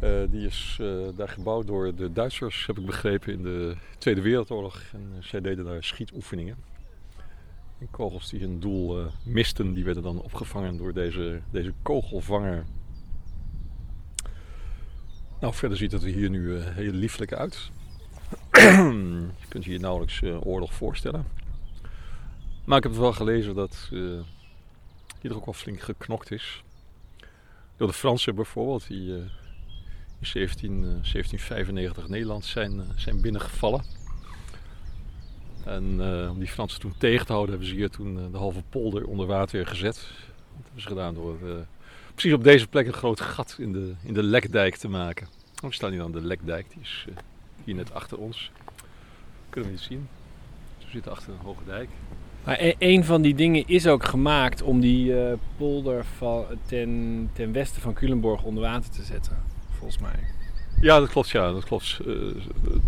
Eh, 0.00 0.22
die 0.30 0.46
is 0.46 0.78
eh, 0.80 1.08
daar 1.16 1.28
gebouwd 1.28 1.66
door 1.66 1.94
de 1.94 2.12
Duitsers, 2.12 2.66
heb 2.66 2.78
ik 2.78 2.86
begrepen, 2.86 3.32
in 3.32 3.42
de 3.42 3.76
Tweede 3.98 4.20
Wereldoorlog. 4.20 4.82
En 4.92 5.12
eh, 5.16 5.22
zij 5.22 5.40
deden 5.40 5.64
daar 5.64 5.84
schietoefeningen. 5.84 6.75
En 7.78 7.88
kogels 7.90 8.30
die 8.30 8.40
hun 8.40 8.60
doel 8.60 9.00
eh, 9.00 9.06
misten, 9.24 9.72
die 9.72 9.84
werden 9.84 10.02
dan 10.02 10.22
opgevangen 10.22 10.76
door 10.76 10.92
deze, 10.92 11.40
deze 11.50 11.72
kogelvanger. 11.82 12.64
Nou, 15.40 15.54
verder 15.54 15.78
ziet 15.78 15.92
het 15.92 16.02
er 16.02 16.08
hier 16.08 16.30
nu 16.30 16.56
eh, 16.56 16.64
heel 16.64 16.92
lieflijk 16.92 17.32
uit. 17.32 17.70
je 19.40 19.46
kunt 19.48 19.64
je 19.64 19.70
hier 19.70 19.80
nauwelijks 19.80 20.22
eh, 20.22 20.46
oorlog 20.46 20.74
voorstellen. 20.74 21.26
Maar 22.64 22.76
ik 22.76 22.82
heb 22.82 22.92
wel 22.92 23.12
gelezen 23.12 23.54
dat 23.54 23.88
hier 25.20 25.34
ook 25.34 25.44
wel 25.44 25.54
flink 25.54 25.80
geknokt 25.80 26.30
is. 26.30 26.62
Door 27.76 27.88
de 27.88 27.94
Fransen 27.94 28.34
bijvoorbeeld, 28.34 28.86
die 28.86 29.12
in 30.20 30.26
17, 30.26 30.72
eh, 30.72 30.80
1795 30.80 32.08
Nederland 32.08 32.44
zijn, 32.44 32.82
zijn 32.96 33.20
binnengevallen. 33.20 33.84
En 35.66 35.96
eh, 36.00 36.30
om 36.30 36.38
die 36.38 36.48
Fransen 36.48 36.80
toen 36.80 36.94
tegen 36.98 37.26
te 37.26 37.32
houden, 37.32 37.50
hebben 37.50 37.68
ze 37.70 37.76
hier 37.76 37.90
toen 37.90 38.18
eh, 38.18 38.24
de 38.32 38.38
halve 38.38 38.62
polder 38.68 39.06
onder 39.06 39.26
water 39.26 39.66
gezet. 39.66 39.94
Dat 39.94 40.64
hebben 40.64 40.82
ze 40.82 40.88
gedaan 40.88 41.14
door 41.14 41.36
eh, 41.44 41.54
precies 42.12 42.32
op 42.32 42.44
deze 42.44 42.66
plek 42.66 42.86
een 42.86 42.92
groot 42.92 43.20
gat 43.20 43.56
in 43.58 43.72
de, 43.72 43.92
in 44.02 44.14
de 44.14 44.22
lekdijk 44.22 44.76
te 44.76 44.88
maken. 44.88 45.26
We 45.60 45.72
staan 45.72 45.90
hier 45.90 46.02
aan 46.02 46.12
de 46.12 46.20
lekdijk, 46.20 46.70
die 46.70 46.82
is 46.82 47.06
hier 47.64 47.74
net 47.74 47.94
achter 47.94 48.18
ons. 48.18 48.50
Kunnen 49.48 49.70
we 49.70 49.76
niet 49.76 49.86
zien. 49.86 50.08
We 50.78 50.90
zitten 50.90 51.12
achter 51.12 51.32
een 51.32 51.38
hoge 51.38 51.64
dijk. 51.64 51.88
Maar 52.44 52.60
e- 52.60 52.74
een 52.78 53.04
van 53.04 53.22
die 53.22 53.34
dingen 53.34 53.66
is 53.66 53.86
ook 53.86 54.04
gemaakt 54.04 54.62
om 54.62 54.80
die 54.80 55.14
polder 55.56 56.04
van, 56.04 56.44
ten, 56.66 57.30
ten 57.32 57.52
westen 57.52 57.82
van 57.82 57.94
Culemborg 57.94 58.42
onder 58.42 58.62
water 58.62 58.90
te 58.90 59.02
zetten. 59.02 59.42
Volgens 59.78 59.98
mij. 59.98 60.45
Ja, 60.86 60.98
dat 60.98 61.08
klopt. 61.08 61.30
Ja, 61.30 61.52
dat 61.52 61.64
klopt. 61.64 61.98
Eh, 62.00 62.06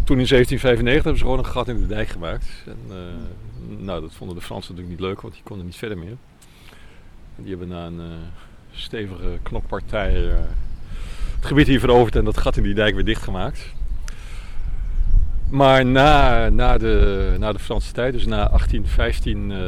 toen 0.05 0.19
in 0.19 0.26
1795 0.26 1.02
hebben 1.02 1.17
ze 1.17 1.25
gewoon 1.25 1.38
een 1.38 1.47
gat 1.47 1.69
in 1.69 1.81
de 1.81 1.87
dijk 1.87 2.09
gemaakt. 2.09 2.64
En, 2.67 2.78
eh, 2.88 3.76
nou, 3.78 4.00
dat 4.00 4.12
vonden 4.14 4.37
de 4.37 4.43
Fransen 4.43 4.75
natuurlijk 4.75 5.00
niet 5.00 5.09
leuk, 5.09 5.21
want 5.21 5.35
die 5.35 5.43
konden 5.43 5.67
niet 5.67 5.76
verder 5.76 5.99
meer. 5.99 6.17
Die 7.37 7.49
hebben 7.49 7.69
na 7.69 7.87
een 7.87 8.00
eh, 8.00 8.07
stevige 8.71 9.38
knokpartij 9.43 10.12
het 11.38 11.47
gebied 11.47 11.67
hier 11.67 11.81
veroverd 11.81 12.17
en 12.17 12.25
dat 12.25 12.38
gat 12.38 12.57
in 12.57 12.62
die 12.62 12.75
dijk 12.75 12.95
weer 12.95 13.05
dichtgemaakt. 13.05 13.73
Maar 15.50 15.87
na, 15.87 16.49
na, 16.49 16.78
de, 16.78 17.35
na 17.38 17.52
de 17.52 17.59
Franse 17.59 17.93
tijd, 17.93 18.12
dus 18.12 18.26
na 18.26 18.49
1815, 18.49 19.52
eh, 19.52 19.59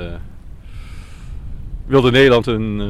wilde 1.90 2.10
Nederland 2.10 2.46
een. 2.46 2.80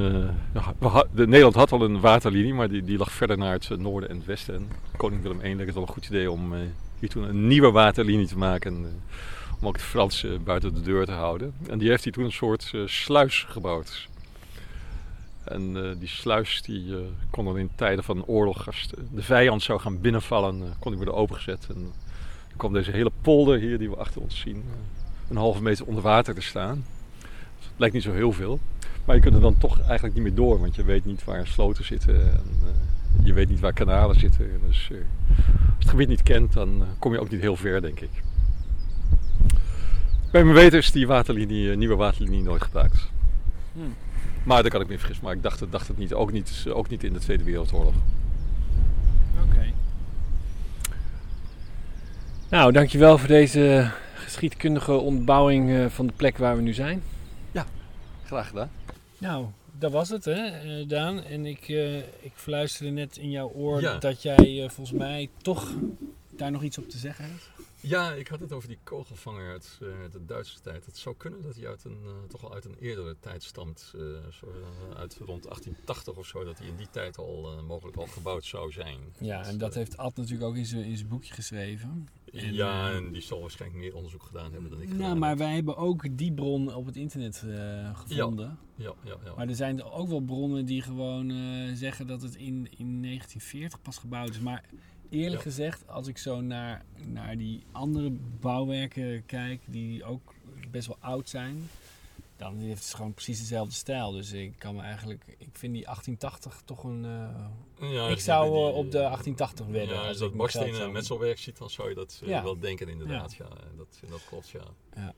eh, 0.53 1.01
de, 1.13 1.27
Nederland 1.27 1.55
had 1.55 1.73
al 1.73 1.83
een 1.83 2.01
waterlinie, 2.01 2.55
maar 2.55 2.69
die, 2.69 2.85
die 2.85 2.99
lag 2.99 3.13
verder 3.13 3.39
naar 3.39 3.53
het 3.53 3.79
noorden 3.79 4.09
en 4.11 4.17
het 4.17 4.27
westen. 4.27 4.55
En 4.55 4.69
koning 4.97 5.23
Willem 5.23 5.41
I 5.45 5.57
leek 5.57 5.67
het 5.67 5.75
wel 5.75 5.83
een 5.83 5.93
goed 5.93 6.07
idee 6.07 6.31
om 6.31 6.55
eh, 6.55 6.61
hier 6.99 7.09
toen 7.09 7.29
een 7.29 7.47
nieuwe 7.47 7.71
waterlinie 7.71 8.27
te 8.27 8.39
maken. 8.39 8.75
En, 8.75 8.85
eh, 8.85 9.61
om 9.61 9.67
ook 9.67 9.77
de 9.77 9.85
Fransen 9.85 10.45
buiten 10.45 10.75
de 10.75 10.81
deur 10.81 11.07
te 11.07 11.13
houden. 11.13 11.53
En 11.69 11.79
die 11.79 11.89
heeft 11.89 12.03
hij 12.03 12.13
toen 12.13 12.25
een 12.25 12.33
soort 12.33 12.73
sluis 12.85 13.47
gebouwd. 13.49 14.09
En 15.45 15.97
die 15.99 16.09
sluis 16.09 16.63
die, 16.63 16.95
kon 17.31 17.45
dan 17.45 17.59
in 17.59 17.71
tijden 17.75 18.05
van 18.05 18.25
oorlog, 18.25 18.67
als 18.67 18.89
de, 19.11 19.23
vijand 19.23 19.63
zou 19.63 19.81
gaan 19.81 20.01
binnenvallen, 20.01 20.75
kon 20.79 20.91
die 20.91 20.97
worden 20.97 21.15
opengezet. 21.15 21.67
En 21.69 21.75
dan 21.75 21.93
kwam 22.57 22.73
deze 22.73 22.91
hele 22.91 23.11
polder 23.21 23.59
hier 23.59 23.79
die 23.79 23.91
we 23.91 23.97
achter 23.97 24.21
ons 24.21 24.41
zien, 24.41 24.65
een 25.29 25.37
halve 25.37 25.63
meter 25.63 25.87
onder 25.87 26.03
water 26.03 26.35
te 26.35 26.41
staan. 26.41 26.85
Dus 27.59 27.69
het 27.69 27.79
lijkt 27.79 27.95
niet 27.95 28.05
zo 28.05 28.13
heel 28.13 28.33
veel. 28.33 28.61
Maar 29.05 29.15
je 29.17 29.23
kunt 29.23 29.35
er 29.35 29.41
dan 29.41 29.59
toch 29.59 29.81
eigenlijk 29.81 30.15
niet 30.15 30.23
meer 30.23 30.35
door, 30.35 30.61
want 30.61 30.75
je 30.75 30.85
weet 30.85 31.05
niet 31.05 31.25
waar 31.25 31.47
sloten 31.47 31.85
zitten. 31.85 32.15
En, 32.33 32.43
eh, 32.63 33.25
je 33.27 33.33
weet 33.33 33.49
niet 33.49 33.61
waar 33.61 33.73
kanalen 33.73 34.21
zitten. 34.21 34.47
Dus 34.67 34.89
eh, 34.93 34.97
als 35.77 35.79
het 35.79 35.89
gebied 35.89 36.09
niet 36.09 36.23
kent, 36.23 36.53
dan 36.53 36.69
eh, 36.83 36.87
kom 36.99 37.13
je 37.13 37.21
ook 37.21 37.31
niet 37.31 37.41
heel 37.41 37.57
ver, 37.57 37.81
denk 37.81 38.01
ik. 38.01 38.11
Bij 40.33 40.43
mijn 40.45 40.55
weten 40.57 40.79
is 40.79 40.93
die 40.93 41.07
waterlinie, 41.07 41.77
nieuwe 41.77 41.97
waterlinie 41.97 42.43
nooit 42.43 42.63
gebruikt. 42.63 43.11
Hmm. 43.73 43.95
Maar 44.43 44.63
daar 44.63 44.71
kan 44.71 44.81
ik 44.81 44.89
me 44.89 44.99
vergissen. 44.99 45.25
Maar 45.25 45.35
ik 45.35 45.43
dacht, 45.43 45.61
het- 45.61 45.73
dacht 45.73 45.89
het 45.89 45.99
niet. 45.99 46.15
Ook, 46.15 46.33
niet. 46.33 46.65
ook 46.69 46.89
niet 46.89 47.05
in 47.05 47.13
de 47.13 47.19
Tweede 47.19 47.45
Wereldoorlog. 47.45 47.95
Oké. 49.45 49.65
Nou, 52.49 52.73
dankjewel 52.73 53.19
voor 53.19 53.29
deze 53.29 53.91
geschiedkundige 54.15 54.93
ontbouwing 54.93 55.71
eh, 55.71 55.87
van 55.87 56.07
de 56.07 56.13
plek 56.17 56.39
waar 56.39 56.57
we 56.57 56.63
nu 56.63 56.73
zijn. 56.73 57.03
Graag 58.25 58.49
gedaan. 58.49 58.71
Nou, 59.21 59.47
dat 59.79 59.93
was 59.93 60.09
het, 60.09 60.25
hè, 60.25 60.47
eh, 60.47 60.89
Daan. 60.89 61.23
En 61.25 61.47
ik, 61.47 61.69
eh, 61.69 61.97
ik 61.99 62.33
fluisterde 62.35 62.93
net 62.93 63.17
in 63.17 63.31
jouw 63.31 63.51
oor 63.51 63.81
Ja. 63.81 63.99
dat 63.99 64.23
jij 64.23 64.37
eh, 64.63 64.69
volgens 64.69 64.99
mij 64.99 65.29
toch 65.43 65.73
daar 66.31 66.51
nog 66.51 66.63
iets 66.63 66.79
op 66.79 66.89
te 66.89 66.99
zeggen 66.99 67.25
hebt. 67.25 67.51
Ja, 67.81 68.13
ik 68.13 68.29
had 68.29 68.41
het 68.41 68.53
over 68.53 68.69
die 68.69 68.79
kogelvanger 68.83 69.51
uit 69.51 69.79
eh, 69.83 69.89
de 70.11 70.25
Duitse 70.25 70.61
tijd. 70.61 70.87
Het 70.87 70.97
zou 70.97 71.17
kunnen 71.17 71.43
dat 71.43 71.57
hij 71.57 71.69
uit 71.69 71.85
een, 71.85 71.99
eh, 72.05 72.13
toch 72.29 72.45
al 72.45 72.55
uit 72.55 72.65
een 72.65 72.77
eerdere 72.81 73.17
tijd 73.21 73.43
stamt. 73.43 73.93
eh, 73.95 74.01
zo, 74.33 74.47
uit 74.97 75.19
rond 75.25 75.47
1880 75.47 76.17
of 76.17 76.27
zo. 76.27 76.45
Dat 76.45 76.59
hij 76.59 76.67
in 76.67 76.77
die 76.77 76.91
tijd 76.91 77.19
al 77.19 77.63
mogelijk 77.67 77.97
al 77.97 78.07
gebouwd 78.07 78.45
zou 78.45 78.73
zijn. 78.73 78.99
Ja, 79.19 79.45
en 79.45 79.59
dat 79.59 79.75
heeft 79.75 79.97
Ad 79.97 80.17
natuurlijk 80.17 80.49
ook 80.49 80.57
in 80.57 80.67
zijn, 80.67 81.09
boekje 81.09 81.35
geschreven. 81.35 82.09
en, 82.33 82.55
ja, 82.55 82.93
en 82.93 83.13
die 83.13 83.23
zal 83.23 83.41
waarschijnlijk 83.41 83.81
meer 83.83 83.95
onderzoek 83.95 84.23
gedaan 84.23 84.53
hebben 84.53 84.71
dan 84.71 84.81
ik 84.81 84.95
Nou, 84.95 85.17
maar 85.17 85.37
wij 85.37 85.55
hebben 85.55 85.77
ook 85.77 86.19
die 86.19 86.33
bron 86.33 86.75
op 86.75 86.87
het 86.87 86.97
internet 86.97 87.45
gevonden. 87.93 88.59
Ja, 88.75 88.95
ja, 89.05 89.17
ja. 89.25 89.35
Maar 89.35 89.49
er 89.49 89.55
zijn 89.55 89.83
ook 89.83 90.09
wel 90.09 90.21
bronnen 90.21 90.67
die 90.67 90.83
gewoon 90.83 91.31
zeggen 91.77 92.07
dat 92.07 92.23
het 92.23 92.35
in, 92.35 92.69
in 92.77 93.03
1940 93.03 93.83
pas 93.83 93.99
gebouwd 93.99 94.31
is. 94.31 94.41
Maar 94.41 94.65
eerlijk 95.11 95.43
Ja. 95.45 95.51
gezegd, 95.51 95.89
als 95.89 96.07
ik 96.07 96.19
zo 96.19 96.41
naar, 96.41 96.85
naar 97.07 97.37
die 97.37 97.63
andere 97.73 98.11
bouwwerken 98.41 99.27
kijk, 99.27 99.61
die 99.67 100.05
ook 100.05 100.35
best 100.71 100.87
wel 100.87 100.97
oud 101.01 101.29
zijn, 101.29 101.69
dan 102.37 102.59
heeft 102.59 102.85
het 102.85 102.95
gewoon 102.95 103.15
precies 103.15 103.39
dezelfde 103.39 103.75
stijl. 103.75 104.11
Dus 104.13 104.33
ik 104.33 104.53
kan 104.59 104.75
me 104.75 104.83
eigenlijk, 104.83 105.25
ik 105.39 105.49
vind 105.53 105.73
die 105.75 105.85
1880 105.85 106.63
toch 106.65 106.85
een. 106.85 107.05
eh, 107.05 107.91
Ja, 107.93 108.09
ik 108.09 108.19
zou 108.21 108.45
je 108.45 108.51
die- 108.51 108.69
eh, 108.71 108.77
op 108.77 108.91
de 108.91 108.99
1880 108.99 109.67
wedden. 109.67 109.95
Ja, 109.95 109.99
als 109.99 110.07
als 110.07 110.17
ik 110.17 110.23
dat 110.23 110.37
bakstenen 110.37 110.75
zou- 110.77 110.93
metselwerk 110.93 111.39
ziet, 111.39 111.59
dan 111.59 111.71
zou 111.71 111.89
je 111.89 111.95
dat 111.95 112.21
eh, 112.23 112.29
Ja. 112.29 112.43
wel 112.43 112.59
denken 112.59 112.89
inderdaad. 112.89 113.35
Ja. 113.35 113.49
Dat, 113.77 114.01
dat 114.11 114.25
klopt, 114.29 114.49
ja. 114.51 115.15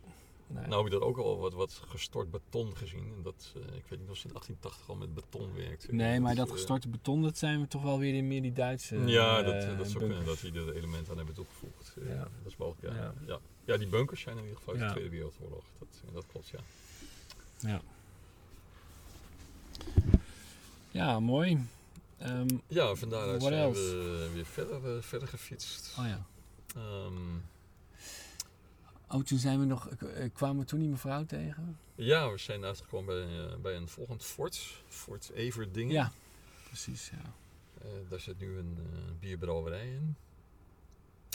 Nee. 0.55 0.67
Nou 0.67 0.85
heb 0.85 0.93
ik 0.93 0.99
er 1.01 1.07
ook 1.07 1.19
al 1.19 1.39
wat, 1.39 1.53
wat 1.53 1.83
gestort 1.89 2.31
beton 2.31 2.77
gezien. 2.77 3.13
En 3.17 3.23
dat, 3.23 3.53
eh, 3.57 3.77
ik 3.77 3.85
weet 3.89 4.01
niet 4.01 4.09
of 4.11 4.17
ze 4.17 4.27
in 4.27 4.33
1880 4.33 4.89
al 4.89 4.95
met 4.97 5.15
beton 5.15 5.55
werkte. 5.55 5.95
nee, 5.95 6.21
maar 6.21 6.35
dat 6.35 6.47
eh, 6.47 6.53
gestorte 6.53 6.89
beton, 6.89 7.23
dat 7.23 7.39
zijn 7.39 7.61
we 7.61 7.69
toch 7.69 7.83
wel 7.83 7.99
weer 7.99 8.15
in 8.15 8.29
meer 8.29 8.43
die 8.43 8.53
Duitse. 8.53 8.97
Ja, 8.97 9.39
eh, 9.39 9.45
dat, 9.47 9.79
dat 9.79 9.89
zou 9.89 10.05
kunnen 10.05 10.25
dat 10.25 10.41
die 10.41 10.53
er 10.53 10.75
elementen 10.77 11.11
aan 11.11 11.17
hebben 11.17 11.35
toegevoegd. 11.35 11.97
Ja. 12.09 12.17
Dat 12.17 12.53
is 12.53 12.57
mogelijk, 12.57 12.95
ja. 12.95 13.03
Ja. 13.03 13.15
Ja. 13.27 13.39
Ja. 13.65 13.77
die 13.77 13.87
bunkers 13.89 14.21
zijn 14.21 14.37
in 14.37 14.43
ieder 14.43 14.59
geval 14.59 14.75
uit 14.75 14.83
de 14.83 14.91
Tweede 14.91 15.11
Wereldoorlog. 15.11 15.65
Dat, 15.79 15.89
dat 16.13 16.25
klopt, 16.27 16.49
ja. 16.49 16.59
Ja. 17.59 17.81
Ja, 20.91 21.21
mooi. 21.21 21.67
Ehm, 22.19 22.49
Ja, 22.67 22.95
van 22.95 23.09
daaruit 23.09 23.43
What 23.43 23.53
zijn 23.53 23.73
we 23.73 24.31
weer 24.35 24.47
verder, 24.47 25.03
verder 25.03 25.29
gefietst. 25.29 25.97
oh 25.99 26.07
ja. 26.07 26.27
Ehm, 26.77 27.15
Oh, 29.13 29.23
toen 29.23 29.39
zijn 29.39 29.59
we 29.59 29.65
nog, 29.65 29.89
eh, 29.89 30.31
kwamen 30.33 30.59
we 30.59 30.65
toen 30.65 30.79
die 30.81 30.89
mevrouw 30.89 31.25
tegen? 31.25 31.79
ja, 31.95 32.31
we 32.31 32.39
zijn 32.39 32.65
uitgekomen 32.65 33.15
bij, 33.15 33.47
eh, 33.47 33.57
bij 33.57 33.77
een 33.77 33.89
volgend 33.89 34.23
fort. 34.25 34.83
Fort 34.89 35.31
Everdingen. 35.31 35.93
Ja, 35.93 36.13
precies, 36.67 37.11
ja. 37.11 37.35
Eh, 37.83 37.91
daar 38.09 38.21
zit 38.21 38.39
nu 38.39 38.59
een 38.59 38.79
bierbrouwerij 39.21 39.93
in. 39.93 40.17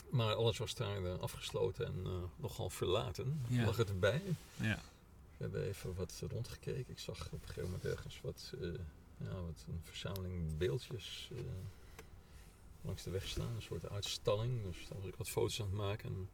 Maar 0.09 0.33
alles 0.33 0.57
was 0.57 0.75
daar 0.75 1.17
afgesloten 1.17 1.85
en 1.85 2.29
nogal 2.35 2.69
verlaten. 2.69 3.41
Ja. 3.47 3.65
Lag 3.65 3.77
het 3.77 3.89
erbij. 3.89 4.21
Ja. 4.55 4.79
We 5.37 5.43
hebben 5.43 5.63
even 5.63 5.95
wat 5.95 6.23
rondgekeken. 6.29 6.91
Ik 6.91 6.99
zag 6.99 7.25
op 7.25 7.31
een 7.31 7.47
gegeven 7.47 7.63
moment 7.63 7.85
ergens 7.85 8.21
wat, 8.21 8.53
ja, 9.17 9.41
wat 9.41 9.65
een 9.67 9.81
verzameling 9.83 10.57
beeldjes 10.57 11.29
langs 12.81 13.03
de 13.03 13.09
weg 13.09 13.27
staan. 13.27 13.55
Een 13.55 13.61
soort 13.61 13.89
uitstalling. 13.89 14.63
Dus 14.63 14.87
daar 14.87 14.97
was 14.97 15.07
ik 15.07 15.15
wat 15.15 15.29
foto's 15.29 15.61
aan 15.61 15.65
het 15.65 15.75
maken. 15.75 16.09
En 16.09 16.29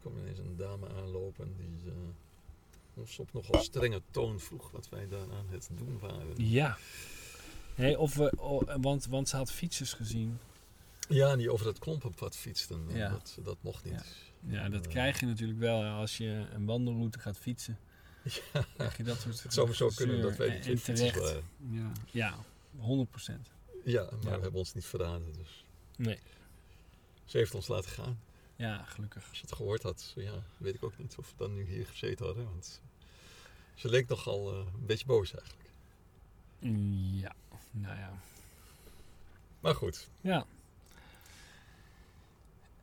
toen 0.00 0.12
kwam 0.12 0.22
ineens 0.22 0.38
een 0.38 0.56
dame 0.56 0.88
aanlopen 0.88 1.54
die 1.56 1.92
eh, 1.92 1.92
ons 2.94 3.18
op 3.18 3.32
nogal 3.32 3.62
strenge 3.62 4.02
toon 4.10 4.40
vroeg 4.40 4.70
wat 4.70 4.88
wij 4.88 5.08
daar 5.08 5.32
aan 5.32 5.46
het 5.48 5.68
doen 5.74 5.98
waren. 5.98 6.34
Ja. 6.36 6.78
Nee, 7.74 7.98
of 7.98 8.14
we, 8.14 8.32
oh, 8.36 8.62
want, 8.80 9.06
want 9.06 9.28
ze 9.28 9.36
had 9.36 9.52
fietsers 9.52 9.92
gezien. 9.92 10.38
Ja, 11.08 11.36
die 11.36 11.52
over 11.52 11.64
dat 11.64 11.78
klompenpad 11.78 12.36
fietsten. 12.36 12.84
En 12.88 12.96
Ja. 12.96 13.08
Dat, 13.08 13.38
dat 13.42 13.56
mocht 13.60 13.84
niet. 13.84 14.04
Ja, 14.46 14.68
dat 14.68 14.84
Eh, 14.84 14.90
krijg 14.90 15.20
je 15.20 15.26
natuurlijk 15.26 15.58
wel 15.58 15.82
als 15.82 16.16
je 16.16 16.46
een 16.52 16.64
wandelroute 16.64 17.18
gaat 17.18 17.38
fietsen. 17.38 17.78
Ja, 18.52 18.64
Krijg 18.76 18.96
je 18.96 19.02
dat 19.02 19.20
soort 19.20 19.42
het 19.42 19.52
zou 19.54 19.72
zo 19.74 19.90
kunnen 19.94 20.22
dat 20.22 20.36
wij 20.36 20.50
die 20.50 20.60
twee 20.60 20.78
fietsers 20.78 21.12
waren. 21.18 21.42
Ja, 21.70 21.92
ja 22.10 22.34
100 22.78 23.10
procent. 23.10 23.50
Ja, 23.84 24.02
maar 24.02 24.12
Ja. 24.12 24.18
we 24.20 24.28
hebben 24.42 24.52
ons 24.52 24.74
niet 24.74 24.84
verraden. 24.86 25.32
Dus. 25.32 25.64
Nee. 25.96 26.18
Ze 27.24 27.36
heeft 27.38 27.54
ons 27.54 27.68
laten 27.68 27.90
gaan. 27.90 28.18
Ja, 28.58 28.84
gelukkig. 28.84 29.28
Als 29.28 29.38
je 29.38 29.46
het 29.46 29.54
gehoord 29.56 29.82
had, 29.82 30.12
ja, 30.16 30.32
weet 30.56 30.74
ik 30.74 30.84
ook 30.84 30.98
niet 30.98 31.14
of 31.18 31.26
we 31.30 31.34
dan 31.36 31.54
nu 31.54 31.64
hier 31.64 31.86
gezeten 31.86 32.26
hadden. 32.26 32.44
Want 32.44 32.80
ze 33.74 33.88
leek 33.88 34.08
nogal 34.08 34.52
eh, 34.52 34.58
een 34.58 34.86
beetje 34.86 35.06
boos 35.06 35.34
eigenlijk. 35.34 35.68
Ja, 37.20 37.34
nou 37.70 37.96
ja. 37.98 38.12
Maar 39.60 39.74
goed, 39.74 40.08
Ja. 40.20 40.46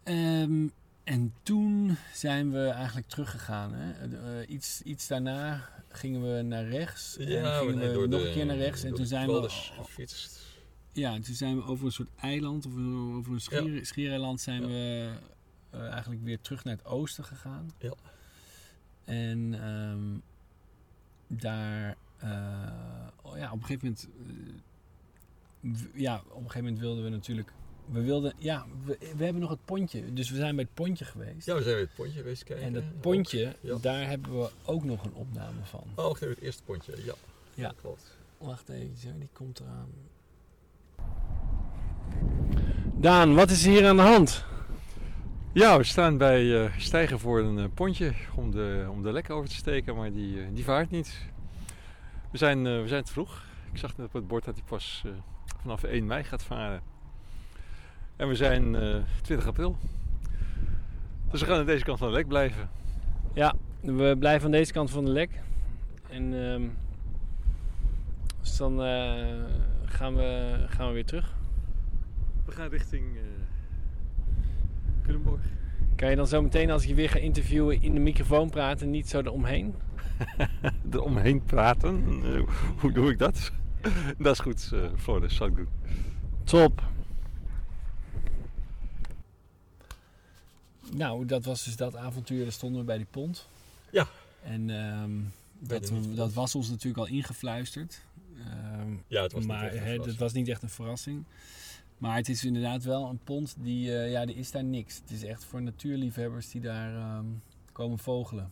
Ehm, 0.03 0.67
en 1.03 1.33
toen 1.43 1.97
zijn 2.13 2.51
we 2.51 2.67
eigenlijk 2.67 3.07
teruggegaan. 3.07 3.73
Hè? 3.73 3.91
Eh, 4.41 4.49
iets, 4.49 4.81
iets 4.81 5.07
daarna 5.07 5.69
gingen 5.89 6.35
we 6.35 6.41
naar 6.41 6.65
rechts. 6.67 7.17
en 7.17 7.27
ja, 7.29 7.57
gingen 7.59 7.77
nee, 7.77 7.89
we 7.97 8.07
nog 8.07 8.21
de, 8.21 8.27
een 8.27 8.33
keer 8.33 8.45
naar 8.45 8.57
rechts. 8.57 8.83
En 8.83 8.93
toen 8.93 9.05
zijn 9.05 9.27
we, 9.27 9.49
gefietst. 9.49 10.41
ja, 10.91 11.13
toen 11.19 11.35
zijn 11.35 11.55
we 11.55 11.63
over 11.63 11.85
een 11.85 11.91
soort 11.91 12.09
eiland 12.15 12.65
of 12.65 12.71
over 13.15 13.33
een 13.33 13.41
schier, 13.41 13.85
schiereiland 13.85 14.41
zijn 14.41 14.61
Ja. 14.61 14.67
we 14.67 15.13
eh, 15.75 15.89
eigenlijk 15.91 16.23
weer 16.23 16.41
terug 16.41 16.63
naar 16.63 16.75
het 16.75 16.85
oosten 16.85 17.23
gegaan. 17.23 17.71
Ja. 17.77 17.93
En 19.03 19.53
ehm, 19.61 20.17
daar, 21.27 21.97
oh 23.21 23.38
ja, 23.38 23.51
op 23.51 23.59
een 23.61 23.65
gegeven 23.65 23.79
moment, 23.88 24.07
eh, 25.61 26.01
ja, 26.01 26.15
op 26.15 26.23
een 26.35 26.41
gegeven 26.41 26.63
moment 26.63 26.79
wilden 26.79 27.03
we 27.03 27.09
natuurlijk, 27.09 27.51
we 27.85 28.01
wilden, 28.01 28.33
ja, 28.38 28.65
we, 28.85 28.97
we 29.17 29.23
hebben 29.23 29.41
nog 29.41 29.49
het 29.51 29.65
pontje, 29.65 30.13
dus 30.13 30.29
we 30.29 30.35
zijn 30.35 30.55
bij 30.55 30.63
het 30.65 30.73
pontje 30.73 31.05
geweest. 31.05 31.45
Ja, 31.45 31.55
we 31.55 31.61
zijn 31.63 31.75
weer 31.75 31.85
het 31.85 31.95
pontje 31.95 32.17
geweest 32.19 32.43
kijken. 32.43 32.65
en 32.65 32.73
dat 32.73 32.83
Ook. 32.83 33.01
pontje, 33.01 33.55
ja. 33.61 33.77
daar 33.81 34.07
hebben 34.07 34.39
we 34.39 34.49
ook 34.65 34.83
nog 34.83 35.03
een 35.05 35.13
opname 35.13 35.63
van. 35.63 35.83
Oh, 35.95 36.11
even, 36.15 36.29
het 36.29 36.39
eerste 36.39 36.63
pontje. 36.63 37.03
Ja, 37.05 37.13
Ja. 37.53 37.73
klopt. 37.81 38.17
Wacht 38.38 38.69
even, 38.69 39.19
die 39.19 39.29
komt 39.33 39.59
eraan. 39.59 39.89
Daan, 42.97 43.35
wat 43.35 43.49
is 43.49 43.65
hier 43.65 43.88
aan 43.88 43.95
de 43.95 44.01
hand? 44.01 44.45
Ja, 45.55 45.77
we 45.77 45.83
staan 45.83 46.17
bij 46.17 46.63
eh, 46.63 46.71
stijgen 46.77 47.19
voor 47.19 47.39
een 47.39 47.59
eh, 47.59 47.65
pontje 47.73 48.13
om 48.35 48.51
de, 48.51 48.87
om 48.89 49.03
de 49.03 49.11
lek 49.11 49.29
over 49.29 49.49
te 49.49 49.55
steken, 49.55 49.95
maar 49.95 50.11
die, 50.11 50.41
eh, 50.41 50.45
die 50.53 50.63
vaart 50.63 50.89
niet. 50.89 51.29
We 52.31 52.37
zijn, 52.37 52.67
eh, 52.67 52.81
we 52.81 52.87
zijn 52.87 53.03
te 53.03 53.11
vroeg. 53.11 53.43
Ik 53.71 53.77
zag 53.77 53.97
net 53.97 54.05
op 54.07 54.13
het 54.13 54.27
bord 54.27 54.45
dat 54.45 54.55
hij 54.55 54.63
pas 54.67 55.03
eh, 55.05 55.11
vanaf 55.61 55.83
1 55.83 56.05
mei 56.05 56.23
gaat 56.23 56.43
varen. 56.43 56.81
En 58.15 58.27
we 58.27 58.35
zijn 58.35 58.75
eh 58.75 59.03
20 59.21 59.47
april. 59.47 59.77
Dus 61.31 61.39
we 61.41 61.47
gaan 61.47 61.59
aan 61.59 61.65
deze 61.65 61.83
kant 61.83 61.99
van 61.99 62.07
de 62.07 62.13
lek 62.13 62.27
blijven. 62.27 62.69
Ja, 63.33 63.55
we 63.81 64.15
blijven 64.19 64.45
aan 64.45 64.51
deze 64.51 64.73
kant 64.73 64.91
van 64.91 65.05
de 65.05 65.11
lek. 65.11 65.41
En 66.09 66.49
ehm, 66.49 66.67
dus 68.41 68.57
dan 68.57 68.83
eh, 68.83 69.43
gaan, 69.85 70.15
we, 70.15 70.55
gaan 70.67 70.87
we 70.87 70.93
weer 70.93 71.05
terug. 71.05 71.35
We 72.45 72.51
gaan 72.51 72.69
richting 72.69 73.15
uh, 73.15 73.21
Culemborg. 75.05 75.41
Kan 75.95 76.09
je 76.09 76.15
dan 76.15 76.27
zo 76.27 76.41
meteen 76.41 76.71
als 76.71 76.81
ik 76.81 76.87
je 76.87 76.95
weer 76.95 77.09
ga 77.09 77.19
interviewen 77.19 77.81
in 77.81 77.93
de 77.93 77.99
microfoon 77.99 78.49
praten, 78.49 78.89
niet 78.89 79.09
zo 79.09 79.19
eromheen? 79.19 79.75
Eromheen 80.91 81.43
praten. 81.43 82.21
Eh, 82.23 82.41
hoe 82.79 82.91
doe 82.91 83.11
ik 83.11 83.17
dat? 83.17 83.51
dat 84.17 84.33
is 84.33 84.39
goed, 84.39 84.71
uh, 84.73 84.85
Floris, 84.95 85.35
zal 85.35 85.47
ik 85.47 85.55
doen. 85.55 85.67
Top. 86.43 86.83
Nou, 90.93 91.25
dat 91.25 91.45
was 91.45 91.63
dus 91.63 91.75
dat 91.75 91.95
avontuur. 91.95 92.43
Daar 92.43 92.51
stonden 92.51 92.79
we 92.79 92.85
bij 92.85 92.97
die 92.97 93.07
pont. 93.11 93.47
Ja. 93.89 94.07
En 94.43 94.69
ehm, 94.69 95.11
dat, 96.15 96.33
was 96.33 96.55
ons 96.55 96.69
natuurlijk 96.69 96.97
al 96.97 97.15
ingefluisterd. 97.15 98.01
Ehm, 98.37 98.93
Ja, 99.07 99.21
het 99.21 99.31
was 99.31 99.45
niet 99.45 99.55
echt 99.55 99.85
een 99.85 99.97
dat 99.97 100.15
was 100.15 100.33
niet 100.33 100.47
echt 100.47 100.63
een 100.63 100.69
verrassing. 100.69 101.23
Maar 101.97 102.15
het 102.15 102.29
is 102.29 102.45
inderdaad 102.45 102.84
wel 102.84 103.10
een 103.10 103.19
pont 103.23 103.55
die, 103.60 103.97
eh, 103.97 104.12
ja, 104.12 104.21
er 104.21 104.38
is 104.38 104.51
daar 104.51 104.63
niks. 104.63 104.97
Het 104.97 105.12
is 105.12 105.23
echt 105.23 105.45
voor 105.45 105.62
natuurliefhebbers 105.62 106.49
die 106.49 106.62
daar 106.62 106.95
ehm, 106.95 107.25
komen 107.71 107.97
vogelen. 107.99 108.51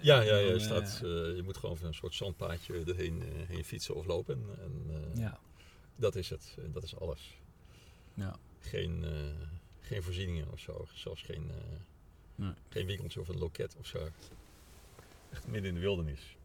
Ja, 0.00 0.20
ja, 0.20 0.22
ja, 0.22 0.36
je, 0.36 0.50
dan, 0.50 0.60
staat, 0.60 1.00
eh, 1.04 1.28
eh, 1.30 1.36
je 1.36 1.42
moet 1.42 1.56
gewoon 1.56 1.76
van 1.76 1.86
een 1.86 1.94
soort 1.94 2.14
zandpaadje 2.14 2.84
erheen 2.84 3.22
eh, 3.22 3.48
heen 3.48 3.64
fietsen 3.64 3.94
of 3.94 4.06
lopen. 4.06 4.42
En, 4.58 4.82
eh, 4.88 5.20
ja. 5.20 5.38
Dat 5.96 6.14
is 6.16 6.30
het. 6.30 6.56
Dat 6.72 6.82
is 6.82 6.96
alles. 6.96 7.38
Ja. 8.14 8.36
Geen, 8.60 9.04
eh, 9.04 9.10
geen 9.80 10.02
voorzieningen 10.02 10.52
of 10.52 10.58
zo. 10.58 10.86
Zelfs 10.94 11.22
geen, 11.22 11.50
eh, 11.50 11.56
Nee. 12.34 12.52
geen 12.68 12.86
winkeltje 12.86 13.20
of 13.20 13.28
een 13.28 13.38
loket 13.38 13.76
of 13.78 13.86
zo. 13.86 14.08
Echt 15.30 15.46
midden 15.46 15.68
in 15.68 15.74
de 15.74 15.80
wildernis. 15.80 16.36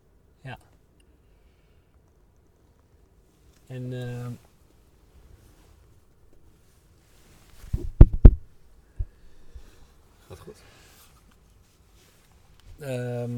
En 3.68 3.92
Gaat 10.30 10.40
goed. 10.40 10.56
ehm, 12.80 13.32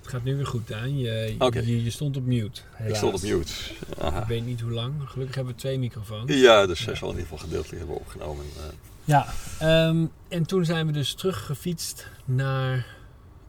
het 0.00 0.08
gaat 0.08 0.24
nu 0.24 0.36
weer 0.36 0.46
goed, 0.46 0.68
Daan. 0.68 0.98
Je, 0.98 1.36
je, 1.64 1.84
je 1.84 1.90
stond 1.90 2.16
op 2.16 2.24
mute. 2.24 2.60
Ik 2.86 2.94
stond 2.94 3.14
op 3.14 3.22
mute. 3.22 3.52
Aha. 4.00 4.20
Ik 4.22 4.26
weet 4.26 4.44
niet 4.46 4.60
hoe 4.60 4.70
lang. 4.72 4.94
Gelukkig 5.08 5.34
hebben 5.34 5.54
we 5.54 5.60
twee 5.60 5.78
microfoons. 5.78 6.32
Ja, 6.34 6.66
dus 6.66 6.82
zij 6.82 6.94
zal 6.94 7.08
in 7.10 7.14
ieder 7.16 7.28
geval 7.30 7.44
gedeeltelijk 7.46 7.78
hebben 7.78 7.96
opgenomen. 7.96 8.44
Eh, 8.56 8.62
Ja, 9.04 9.26
ehm, 9.58 10.06
en 10.28 10.46
toen 10.46 10.64
zijn 10.64 10.86
we 10.86 10.92
dus 10.92 11.14
teruggefietst 11.14 12.08
naar 12.24 12.86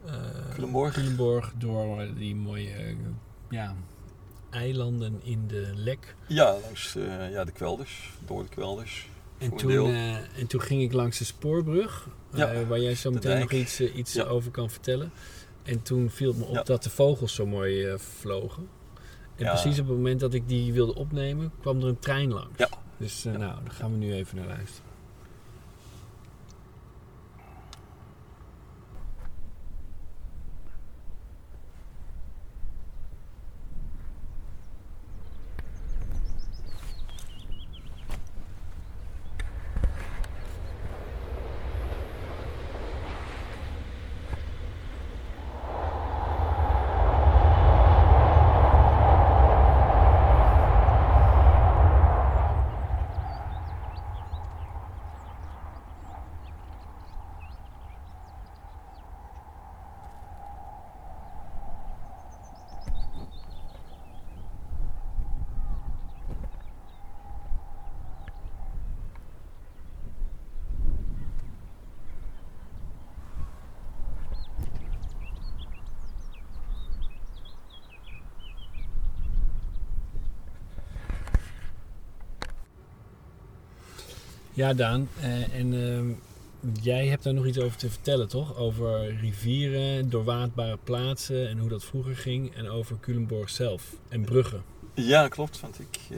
eh, 0.06 0.14
Culemborg. 0.54 0.94
Culemborg 0.94 1.52
door 1.58 2.08
die 2.18 2.36
mooie 2.36 2.96
ja, 3.50 3.76
eilanden 4.50 5.20
in 5.24 5.48
de 5.48 5.72
Lek. 5.76 6.16
ja, 6.28 6.58
langs 6.64 6.96
eh, 6.96 7.32
ja, 7.32 7.44
de 7.44 7.52
kwelders. 7.52 8.10
Door 8.26 8.44
de 8.44 8.50
kwelders. 8.50 9.08
En 9.42 9.56
toen, 9.56 9.72
eh, 9.72 10.16
en 10.40 10.48
toen 10.48 10.62
ging 10.62 10.82
ik 10.82 10.94
langs 10.94 11.18
de 11.18 11.24
spoorbrug, 11.24 12.08
eh, 12.34 12.68
waar 12.68 12.80
jij 12.80 12.96
zo 12.96 13.12
meteen 13.12 13.40
nog 13.40 13.52
iets, 13.52 13.80
eh, 13.80 13.96
iets 13.96 14.14
Ja. 14.14 14.24
over 14.24 14.52
kan 14.52 14.70
vertellen. 14.70 15.12
En 15.64 15.82
toen 15.82 16.10
viel 16.10 16.28
het 16.30 16.38
me 16.38 16.46
op 16.46 16.54
Ja. 16.56 16.64
dat 16.64 16.84
de 16.84 16.90
vogels 16.90 17.34
zo 17.36 17.46
mooi 17.46 17.94
vlogen. 17.98 18.68
En 19.36 19.46
precies 19.48 19.80
op 19.80 19.88
het 19.88 19.96
moment 19.96 20.20
dat 20.20 20.34
ik 20.34 20.48
die 20.48 20.74
wilde 20.74 20.96
opnemen, 20.96 21.52
kwam 21.62 21.82
er 21.82 21.88
een 21.88 22.00
trein 22.00 22.34
langs. 22.34 22.58
Ja. 22.58 22.70
Dus 22.98 23.24
nou, 23.24 23.38
daar 23.38 23.62
gaan 23.72 23.92
we 23.92 23.98
nu 23.98 24.14
even 24.14 24.38
naar 24.38 24.48
luisteren. 24.48 24.90
Ja, 84.54 84.74
Daan. 84.74 85.10
eh, 85.20 85.54
en 85.56 85.74
ehm, 85.74 86.10
jij 86.82 87.08
hebt 87.08 87.24
daar 87.24 87.34
nog 87.34 87.46
iets 87.46 87.60
over 87.60 87.78
te 87.78 87.90
vertellen, 87.90 88.28
toch? 88.28 88.56
Over 88.58 89.16
rivieren, 89.20 90.10
doorwaadbare 90.10 90.78
plaatsen 90.84 91.50
en 91.50 91.58
hoe 91.58 91.70
dat 91.70 91.84
vroeger 91.84 92.16
ging. 92.16 92.56
En 92.56 92.70
over 92.70 92.98
Culemborg 93.00 93.50
zelf 93.50 93.96
en 94.10 94.22
bruggen. 94.22 94.64
Ja, 94.94 95.28
klopt. 95.28 95.60
Want 95.60 95.80
ik, 95.80 96.00
eh, 96.12 96.18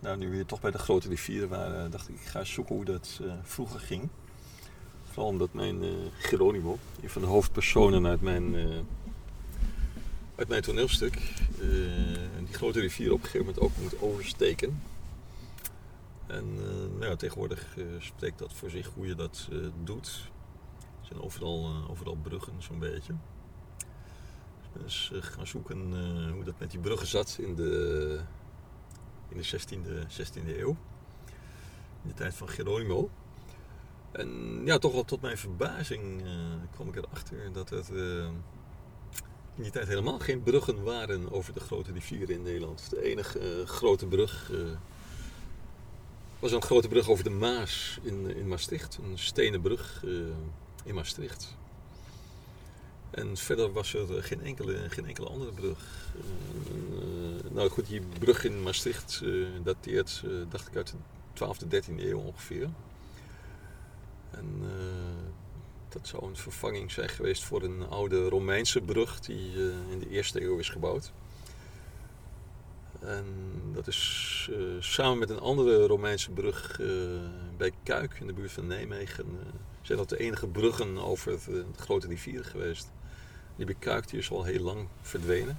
nou, 0.00 0.16
nu 0.18 0.30
we 0.30 0.46
toch 0.46 0.60
bij 0.60 0.70
de 0.70 0.78
grote 0.78 1.08
rivieren 1.08 1.48
waren, 1.48 1.90
dacht 1.90 2.08
ik, 2.08 2.14
ik 2.14 2.26
ga 2.26 2.44
zoeken 2.44 2.74
hoe 2.74 2.84
dat 2.84 3.20
eh, 3.22 3.32
vroeger 3.42 3.80
ging. 3.80 4.08
Vooral 5.10 5.30
omdat 5.30 5.52
mijn 5.52 5.82
Geronimo, 6.18 6.78
een 7.02 7.10
van 7.10 7.22
de 7.22 7.28
hoofdpersonen 7.28 8.06
uit 8.06 8.20
mijn, 8.20 8.56
uit 10.36 10.48
mijn 10.48 10.62
toneelstuk, 10.62 11.14
die 12.44 12.54
grote 12.54 12.80
rivier 12.80 13.12
op 13.12 13.18
een 13.18 13.24
gegeven 13.24 13.46
moment 13.46 13.64
ook 13.64 13.72
moet 13.82 14.00
oversteken. 14.00 14.80
En 16.26 16.44
eh, 16.58 16.98
nou 16.98 17.04
ja, 17.04 17.16
tegenwoordig 17.16 17.78
eh, 17.78 17.84
spreekt 17.98 18.38
dat 18.38 18.52
voor 18.52 18.70
zich 18.70 18.90
hoe 18.94 19.06
je 19.06 19.14
dat 19.14 19.48
eh, 19.52 19.58
doet. 19.84 20.30
Er 21.00 21.06
zijn 21.06 21.20
overal, 21.20 21.86
overal 21.90 22.16
bruggen, 22.16 22.52
zo'n 22.62 22.78
beetje. 22.78 23.14
Dus 23.76 24.64
ik 24.64 24.72
ben 24.72 24.82
eens 24.82 25.12
gaan 25.20 25.46
zoeken 25.46 25.78
hoe 26.32 26.44
dat 26.44 26.58
met 26.58 26.70
die 26.70 26.80
bruggen 26.80 27.06
zat 27.08 27.36
in 27.40 27.54
de, 27.54 28.20
in 29.28 29.36
de 29.36 29.44
16e, 29.44 30.22
16e 30.22 30.58
eeuw. 30.58 30.76
In 32.02 32.08
de 32.08 32.14
tijd 32.14 32.34
van 32.34 32.48
Geronimo. 32.48 33.10
En 34.12 34.60
ja, 34.64 34.78
toch 34.78 34.92
wel 34.92 35.04
tot 35.04 35.20
mijn 35.20 35.38
verbazing 35.38 36.22
kwam 36.70 36.88
ik 36.88 36.96
erachter 36.96 37.52
dat 37.52 37.70
het 37.70 37.88
in 39.54 39.62
die 39.62 39.70
tijd 39.70 39.88
helemaal 39.88 40.18
geen 40.18 40.42
bruggen 40.42 40.82
waren 40.82 41.32
over 41.32 41.52
de 41.52 41.60
grote 41.60 41.92
rivieren 41.92 42.34
in 42.34 42.42
Nederland. 42.42 42.90
De 42.90 43.02
enige 43.02 43.62
grote 43.66 44.06
brug 44.06 44.50
was 46.42 46.52
een 46.52 46.62
grote 46.62 46.88
brug 46.88 47.08
over 47.08 47.24
de 47.24 47.30
Maas 47.30 47.98
in, 48.02 48.36
in 48.36 48.48
Maastricht. 48.48 48.98
Een 49.02 49.18
stenen 49.18 49.60
brug 49.60 50.02
eh, 50.04 50.10
in 50.84 50.94
Maastricht. 50.94 51.56
En 53.10 53.36
verder 53.36 53.72
was 53.72 53.94
er 53.94 54.16
eh, 54.16 54.22
geen 54.22 54.42
enkele, 54.42 54.90
geen 54.90 55.06
enkele 55.06 55.28
andere 55.28 55.52
brug. 55.52 55.78
Eh, 56.14 57.46
eh, 57.46 57.52
nou 57.52 57.68
goed, 57.68 57.86
die 57.86 58.00
brug 58.18 58.44
in 58.44 58.62
Maastricht 58.62 59.20
eh, 59.24 59.30
dateert, 59.62 60.22
eh, 60.24 60.30
dacht 60.48 60.68
ik, 60.68 60.76
uit 60.76 60.94
de 61.32 61.44
12e, 61.44 61.68
13e 61.68 62.00
eeuw 62.00 62.18
ongeveer. 62.18 62.68
En 64.30 64.60
eh, 64.62 65.32
dat 65.88 66.06
zou 66.08 66.24
een 66.26 66.36
vervanging 66.36 66.92
zijn 66.92 67.08
geweest 67.08 67.44
voor 67.44 67.62
een 67.62 67.88
oude 67.88 68.28
Romeinse 68.28 68.80
brug 68.80 69.20
die 69.20 69.52
eh, 69.52 69.90
in 69.90 69.98
de 69.98 70.08
eerste 70.08 70.42
eeuw 70.42 70.58
is 70.58 70.68
gebouwd. 70.68 71.12
En 73.04 73.26
dat 73.72 73.86
is 73.86 74.48
eh, 74.50 74.56
samen 74.78 75.18
met 75.18 75.30
een 75.30 75.40
andere 75.40 75.86
Romeinse 75.86 76.30
brug 76.30 76.80
eh, 76.80 76.88
bij 77.56 77.72
Kuik 77.82 78.16
in 78.20 78.26
de 78.26 78.32
buurt 78.32 78.52
van 78.52 78.66
Nijmegen. 78.66 79.24
eh, 79.24 79.46
zijn 79.82 79.98
dat 79.98 80.08
de 80.08 80.18
enige 80.18 80.46
bruggen 80.46 80.98
over 80.98 81.38
de, 81.44 81.64
grote 81.76 82.06
rivieren 82.06 82.44
geweest. 82.44 82.90
Die 83.56 83.66
bij 83.66 83.74
Kuik 83.78 84.08
die 84.08 84.18
is 84.18 84.30
al 84.30 84.44
heel 84.44 84.62
lang 84.62 84.88
verdwenen. 85.00 85.58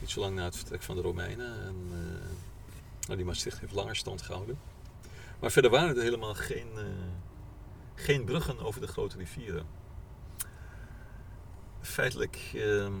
Niet 0.00 0.10
zo 0.10 0.20
lang 0.20 0.34
na 0.34 0.44
het 0.44 0.56
vertrek 0.56 0.82
van 0.82 0.96
de 0.96 1.02
Romeinen. 1.02 1.62
En, 1.62 1.88
nou, 3.06 3.16
die 3.16 3.24
Maastricht 3.24 3.60
heeft 3.60 3.72
langer 3.72 3.96
stand 3.96 4.22
gehouden. 4.22 4.58
Maar 5.40 5.50
verder 5.50 5.70
waren 5.70 5.96
er 5.96 6.02
helemaal 6.02 6.34
geen, 6.34 6.68
geen 7.94 8.24
bruggen 8.24 8.58
over 8.58 8.80
de 8.80 8.86
grote 8.86 9.16
rivieren. 9.16 9.66
Feitelijk 11.80 12.50
ehm, 12.54 12.92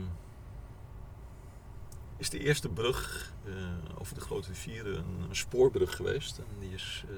is 2.18 2.30
de 2.30 2.38
eerste 2.38 2.68
brug 2.68 3.32
eh, 3.44 3.52
over 3.98 4.14
de 4.14 4.20
grote 4.20 4.48
rivieren 4.48 4.94
een, 4.94 5.26
een 5.28 5.36
spoorbrug 5.36 5.96
geweest. 5.96 6.38
En 6.38 6.44
die 6.60 6.70
is 6.74 7.04
eh, 7.08 7.16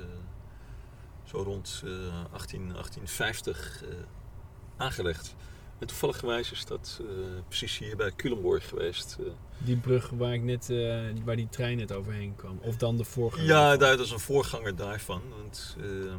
zo 1.24 1.42
rond 1.42 1.82
eh, 1.84 2.24
18, 2.32 2.58
1850 2.58 3.84
eh, 3.84 3.88
aangelegd. 4.76 5.34
En 5.78 5.86
toevallig 5.86 6.50
is 6.52 6.64
dat 6.64 7.00
precies 7.48 7.78
hier 7.78 7.96
bij 7.96 8.12
Culemborg 8.16 8.68
geweest. 8.68 9.18
Die 9.58 9.76
brug 9.76 10.10
waar, 10.10 10.34
ik 10.34 10.42
net, 10.42 10.68
waar 11.24 11.36
die 11.36 11.48
trein 11.48 11.76
net 11.76 11.92
overheen 11.92 12.36
kwam. 12.36 12.58
Of 12.62 12.76
dan 12.76 12.96
de 12.96 13.04
vorige. 13.04 13.44
Ja, 13.44 13.76
daar, 13.76 13.96
dat 13.96 14.06
is 14.06 14.12
een 14.12 14.18
voorganger 14.18 14.76
daarvan. 14.76 15.22
Want 15.36 15.76
ehm, 15.78 16.18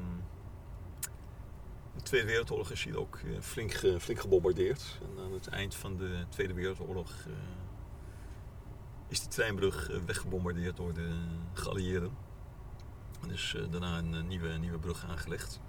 de 1.96 2.02
Tweede 2.04 2.28
Wereldoorlog 2.28 2.72
is 2.72 2.84
hier 2.84 3.00
ook 3.00 3.20
flink, 3.40 3.72
flink 4.00 4.20
gebombardeerd. 4.20 5.00
En 5.02 5.24
aan 5.24 5.34
het 5.34 5.48
eind 5.48 5.76
van 5.76 5.98
de 5.98 6.24
Tweede 6.30 6.54
Wereldoorlog 6.54 7.12
is 9.12 9.20
die 9.20 9.30
treinbrug 9.30 9.90
eh, 9.90 9.98
weggebombardeerd 10.06 10.78
door 10.78 10.94
de 10.94 11.10
geallieerden. 11.54 12.12
En 13.22 13.28
dus 13.28 13.56
eh, 13.56 13.62
daarna 13.72 13.98
een 13.98 14.16
eh, 14.16 14.24
nieuwe, 14.24 14.50
nieuwe 14.58 14.78
brug 14.78 15.06
aangelegd. 15.10 15.60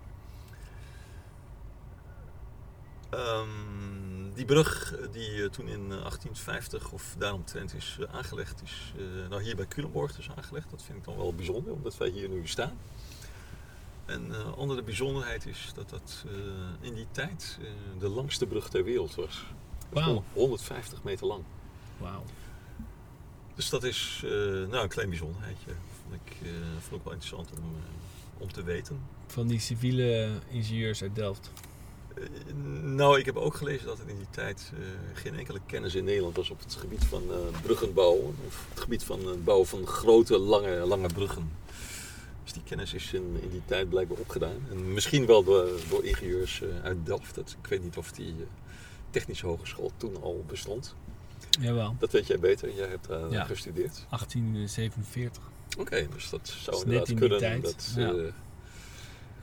Ehm, 3.12 4.32
die 4.34 4.44
brug 4.44 4.94
die 5.10 5.50
toen 5.50 5.68
in 5.68 5.82
eh, 5.82 5.98
1850 5.98 6.92
of 6.92 7.14
daaromtrent 7.18 7.74
is 7.74 7.98
aangelegd, 8.12 8.62
is 8.62 8.92
eh, 8.96 9.28
nou 9.28 9.42
hier 9.42 9.56
bij 9.56 9.66
Culemborg 9.66 10.16
dus 10.16 10.30
aangelegd. 10.36 10.70
Dat 10.70 10.82
vind 10.82 10.98
ik 10.98 11.04
dan 11.04 11.16
wel 11.16 11.34
bijzonder, 11.34 11.72
omdat 11.72 11.96
wij 11.96 12.08
hier 12.08 12.28
nu 12.28 12.46
staan. 12.46 12.78
En 14.04 14.30
een 14.30 14.54
andere 14.54 14.82
bijzonderheid 14.82 15.46
is 15.46 15.70
dat 15.74 15.90
dat 15.90 16.24
in 16.80 16.94
die 16.94 17.06
tijd 17.10 17.58
de 17.98 18.08
langste 18.08 18.46
brug 18.46 18.68
ter 18.68 18.84
wereld 18.84 19.14
was. 19.14 19.44
Wauw. 19.88 20.24
150 20.32 21.02
meter 21.02 21.26
lang. 21.26 21.44
Wauw. 21.98 22.24
Dus 23.54 23.70
dat 23.70 23.84
is 23.84 24.22
eh, 24.24 24.30
nou, 24.30 24.76
een 24.76 24.88
klein 24.88 25.08
bijzonderheidje. 25.08 25.70
Vond 26.02 26.20
ik, 26.24 26.46
eh, 26.46 26.50
vond 26.80 27.00
ik 27.00 27.04
wel 27.04 27.12
interessant 27.12 27.50
om, 27.50 27.56
eh, 27.58 28.42
om 28.42 28.52
te 28.52 28.62
weten. 28.62 29.00
Van 29.26 29.46
die 29.46 29.60
civiele 29.60 30.28
ingenieurs 30.48 31.02
uit 31.02 31.14
Delft. 31.14 31.50
Nou, 32.82 33.18
ik 33.18 33.24
heb 33.24 33.36
ook 33.36 33.54
gelezen 33.54 33.86
dat 33.86 33.98
er 33.98 34.08
in 34.08 34.16
die 34.16 34.30
tijd 34.30 34.72
geen 35.12 35.38
enkele 35.38 35.60
kennis 35.66 35.94
in 35.94 36.04
Nederland 36.04 36.36
was 36.36 36.50
op 36.50 36.60
het 36.60 36.74
gebied 36.74 37.04
van 37.04 37.22
bruggenbouw. 37.62 38.34
Of 38.46 38.66
het 38.68 38.80
gebied 38.80 39.04
van 39.04 39.26
het 39.26 39.44
bouwen 39.44 39.66
van 39.66 39.86
grote, 39.86 40.38
lange, 40.38 40.86
lange 40.86 41.08
bruggen. 41.08 41.50
Dus 42.42 42.52
die 42.52 42.62
kennis 42.62 42.94
is 42.94 43.12
in, 43.12 43.38
in 43.42 43.50
die 43.50 43.62
tijd 43.64 43.88
blijkbaar 43.88 44.18
opgedaan. 44.18 44.66
En 44.70 44.92
misschien 44.92 45.26
wel 45.26 45.44
door, 45.44 45.68
door 45.88 46.04
ingenieurs 46.04 46.62
uit 46.82 47.06
Delft. 47.06 47.34
Dat, 47.34 47.56
ik 47.62 47.68
weet 47.68 47.82
niet 47.82 47.96
of 47.96 48.12
die 48.12 48.34
technische 49.10 49.46
hogeschool 49.46 49.92
toen 49.96 50.22
al 50.22 50.44
bestond. 50.46 50.94
Jawel. 51.60 51.96
Dat 51.98 52.12
weet 52.12 52.26
jij 52.26 52.38
beter. 52.38 52.74
Jij 52.74 52.88
hebt 52.88 53.08
daar 53.08 53.30
Ja. 53.30 53.44
gestudeerd. 53.44 54.04
1847. 54.08 55.42
Oké, 55.78 56.06
dus 56.14 56.30
dat 56.30 56.54
zou 56.58 56.76
net 56.76 57.08
inderdaad 57.08 57.08
in 57.08 57.16
die 57.16 57.28
kunnen. 57.28 57.38
tijd, 57.38 57.62
Dat, 57.62 57.92
ja. 57.96 58.10
eh, 58.12 58.32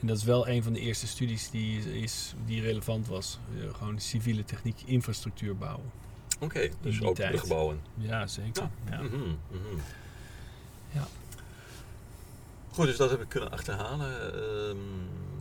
En 0.02 0.08
dat 0.08 0.18
is 0.18 0.24
wel 0.24 0.48
een 0.48 0.64
van 0.64 0.74
de 0.74 0.80
eerste 0.80 1.08
studies 1.08 1.50
die, 1.50 2.02
is, 2.02 2.34
die 2.46 2.62
relevant 2.62 3.08
was. 3.08 3.40
Eh, 3.58 3.74
gewoon 3.76 4.00
civiele 4.00 4.44
techniek, 4.46 4.82
infrastructuur 4.86 5.58
bouwen. 5.58 5.92
Oké, 6.40 6.70
dus 6.82 6.98
die 7.00 7.08
ook 7.08 7.16
tijd. 7.16 7.30
bruggebouwen. 7.30 7.80
Ja, 7.96 8.28
zeker. 8.28 8.70
Ja. 8.90 9.02
Mhm, 9.02 9.16
mhm. 9.52 9.76
Ja. 10.92 11.08
Goed, 12.72 12.86
dus 12.86 12.98
dat 12.98 13.10
heb 13.10 13.22
ik 13.22 13.30
kunnen 13.30 13.52
achterhalen. 13.52 14.34
Ehm, 14.34 14.78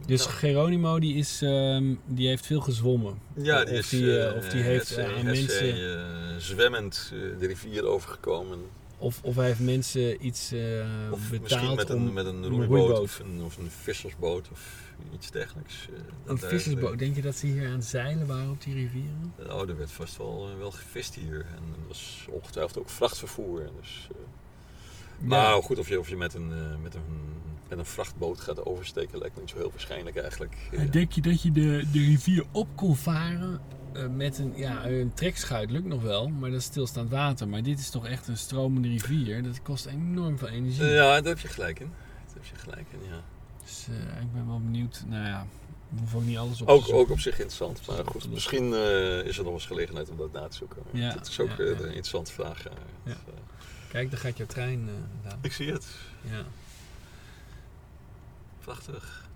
Dus 0.09 0.25
nou, 0.27 0.37
Geronimo 0.39 0.99
die, 0.99 1.15
is, 1.15 1.43
ehm, 1.43 1.95
die 2.07 2.29
heeft 2.29 2.47
veel 2.47 2.61
gezwommen. 2.61 3.19
ja, 3.35 3.65
die 3.65 3.73
of 3.75 3.79
is, 3.79 3.89
die, 3.89 4.19
eh, 4.19 4.29
eh, 4.29 4.37
of 4.37 4.49
die 4.49 4.63
heeft, 4.63 4.97
eh, 4.97 5.17
aan 5.17 5.25
mensen- 5.25 6.41
zwemmend 6.41 7.13
de 7.39 7.47
rivier 7.47 7.85
overgekomen. 7.85 8.59
Of, 8.99 9.21
of 9.23 9.37
hij 9.37 9.47
heeft 9.47 9.61
mensen 9.61 10.27
iets 10.27 10.53
Of 11.11 11.31
misschien 11.31 11.41
betaald 11.41 11.77
met 11.77 11.89
een, 11.89 11.97
om 11.97 12.13
met 12.13 12.27
een 12.27 12.47
roeiboot. 12.47 13.01
Of, 13.01 13.19
een, 13.19 13.43
of 13.43 13.57
een 13.57 13.71
vissersboot 13.71 14.49
of 14.53 14.93
iets 15.15 15.31
dergelijks. 15.31 15.89
een 16.27 16.39
vissersboot. 16.39 16.99
Denk 16.99 17.17
je 17.17 17.23
dat 17.23 17.37
ze 17.37 17.47
hier 17.47 17.67
aan 17.67 17.73
het 17.73 17.85
zeilen 17.85 18.27
waren 18.27 18.51
op 18.51 18.63
die 18.63 18.75
rivieren? 18.75 19.35
oh, 19.51 19.69
er 19.69 19.77
werd 19.77 19.91
vast 19.91 20.17
wel, 20.17 20.49
wel 20.59 20.71
gevist 20.71 21.15
hier. 21.15 21.39
En 21.39 21.63
er 21.73 21.89
was 21.89 22.27
ongetwijfeld 22.31 22.79
ook 22.79 22.91
vrachtvervoer. 22.91 23.71
Dus, 23.81 24.09
Maar 25.19 25.63
goed, 25.63 25.79
of 25.79 25.89
je, 25.89 25.99
of 25.99 26.09
je 26.09 26.17
met, 26.17 26.35
een, 26.35 26.53
eh, 26.53 26.83
met, 26.83 26.95
een, 26.95 27.03
met 27.69 27.79
een 27.79 27.85
vrachtboot 27.87 28.41
gaat 28.41 28.65
oversteken 28.65 29.19
lijkt 29.19 29.35
me 29.35 29.41
niet 29.41 29.51
zo 29.51 29.57
heel 29.57 29.71
waarschijnlijk 29.71 30.17
eigenlijk. 30.17 30.57
En 30.73 30.91
Denk 30.91 31.13
je 31.13 31.21
dat 31.21 31.43
je 31.43 31.53
de, 31.53 31.85
de 31.93 31.99
rivier 31.99 32.45
op 32.53 32.69
kon 32.75 32.97
varen 32.97 33.61
eh, 33.93 34.07
met 34.07 34.39
een, 34.39 34.53
ja, 34.57 34.87
een 34.87 35.13
trekschuit? 35.15 35.71
Lukt 35.71 35.87
nog 35.87 36.03
wel, 36.03 36.29
maar 36.29 36.51
dat 36.51 36.59
is 36.59 36.65
stilstaand 36.65 37.11
water. 37.11 37.49
Maar 37.49 37.63
dit 37.63 37.79
is 37.79 37.91
toch 37.91 38.07
echt 38.07 38.29
een 38.29 38.37
stromende 38.37 38.89
rivier. 38.89 39.43
Dat 39.43 39.63
kost 39.63 39.87
enorm 39.87 40.39
veel 40.39 40.49
energie. 40.49 40.85
Ja, 40.85 41.21
daar 41.21 41.25
heb 41.25 41.39
je 41.39 41.49
gelijk 41.49 41.81
in. 41.81 41.91
Daar 42.27 42.35
heb 42.35 42.45
je 42.45 42.57
gelijk 42.57 42.87
in, 42.91 42.99
ja. 43.11 43.23
Dus 43.65 43.87
eh, 43.89 44.23
ik 44.23 44.33
ben 44.33 44.47
wel 44.47 44.61
benieuwd. 44.61 45.05
Nou 45.07 45.27
ja, 45.27 45.47
we 45.89 45.99
hoeven 45.99 46.19
ook 46.19 46.25
niet 46.25 46.39
alles 46.39 46.61
op 46.61 46.69
Ook, 46.69 46.85
te 46.85 46.93
ook 46.93 47.11
op 47.11 47.21
zich 47.21 47.33
interessant. 47.33 47.87
Maar 47.87 48.07
goed, 48.07 48.31
misschien 48.31 48.75
is 49.25 49.39
er 49.39 49.45
nog 49.45 49.53
eens 49.53 49.67
gelegenheid 49.67 50.11
om 50.11 50.17
dat 50.17 50.33
na 50.33 50.49
te 50.49 50.57
zoeken. 50.57 50.83
Ja, 50.91 51.13
dat 51.13 51.27
is 51.29 51.41
ook 51.41 51.49
ja, 51.49 51.65
ja. 51.65 51.71
een 51.71 51.79
interessante 51.79 52.33
vraag. 52.33 52.63
ja. 52.63 52.71
Dat, 53.05 53.17
eh, 53.27 53.58
Kijk, 53.89 54.11
daar 54.11 54.21
gaat 54.21 54.37
jouw 54.37 54.47
trein. 54.47 54.89
Daan. 55.23 55.39
ik 55.43 55.53
zie 55.53 55.73
het. 55.73 55.87
Ja. 56.23 56.43
Prachtig. 58.61 59.29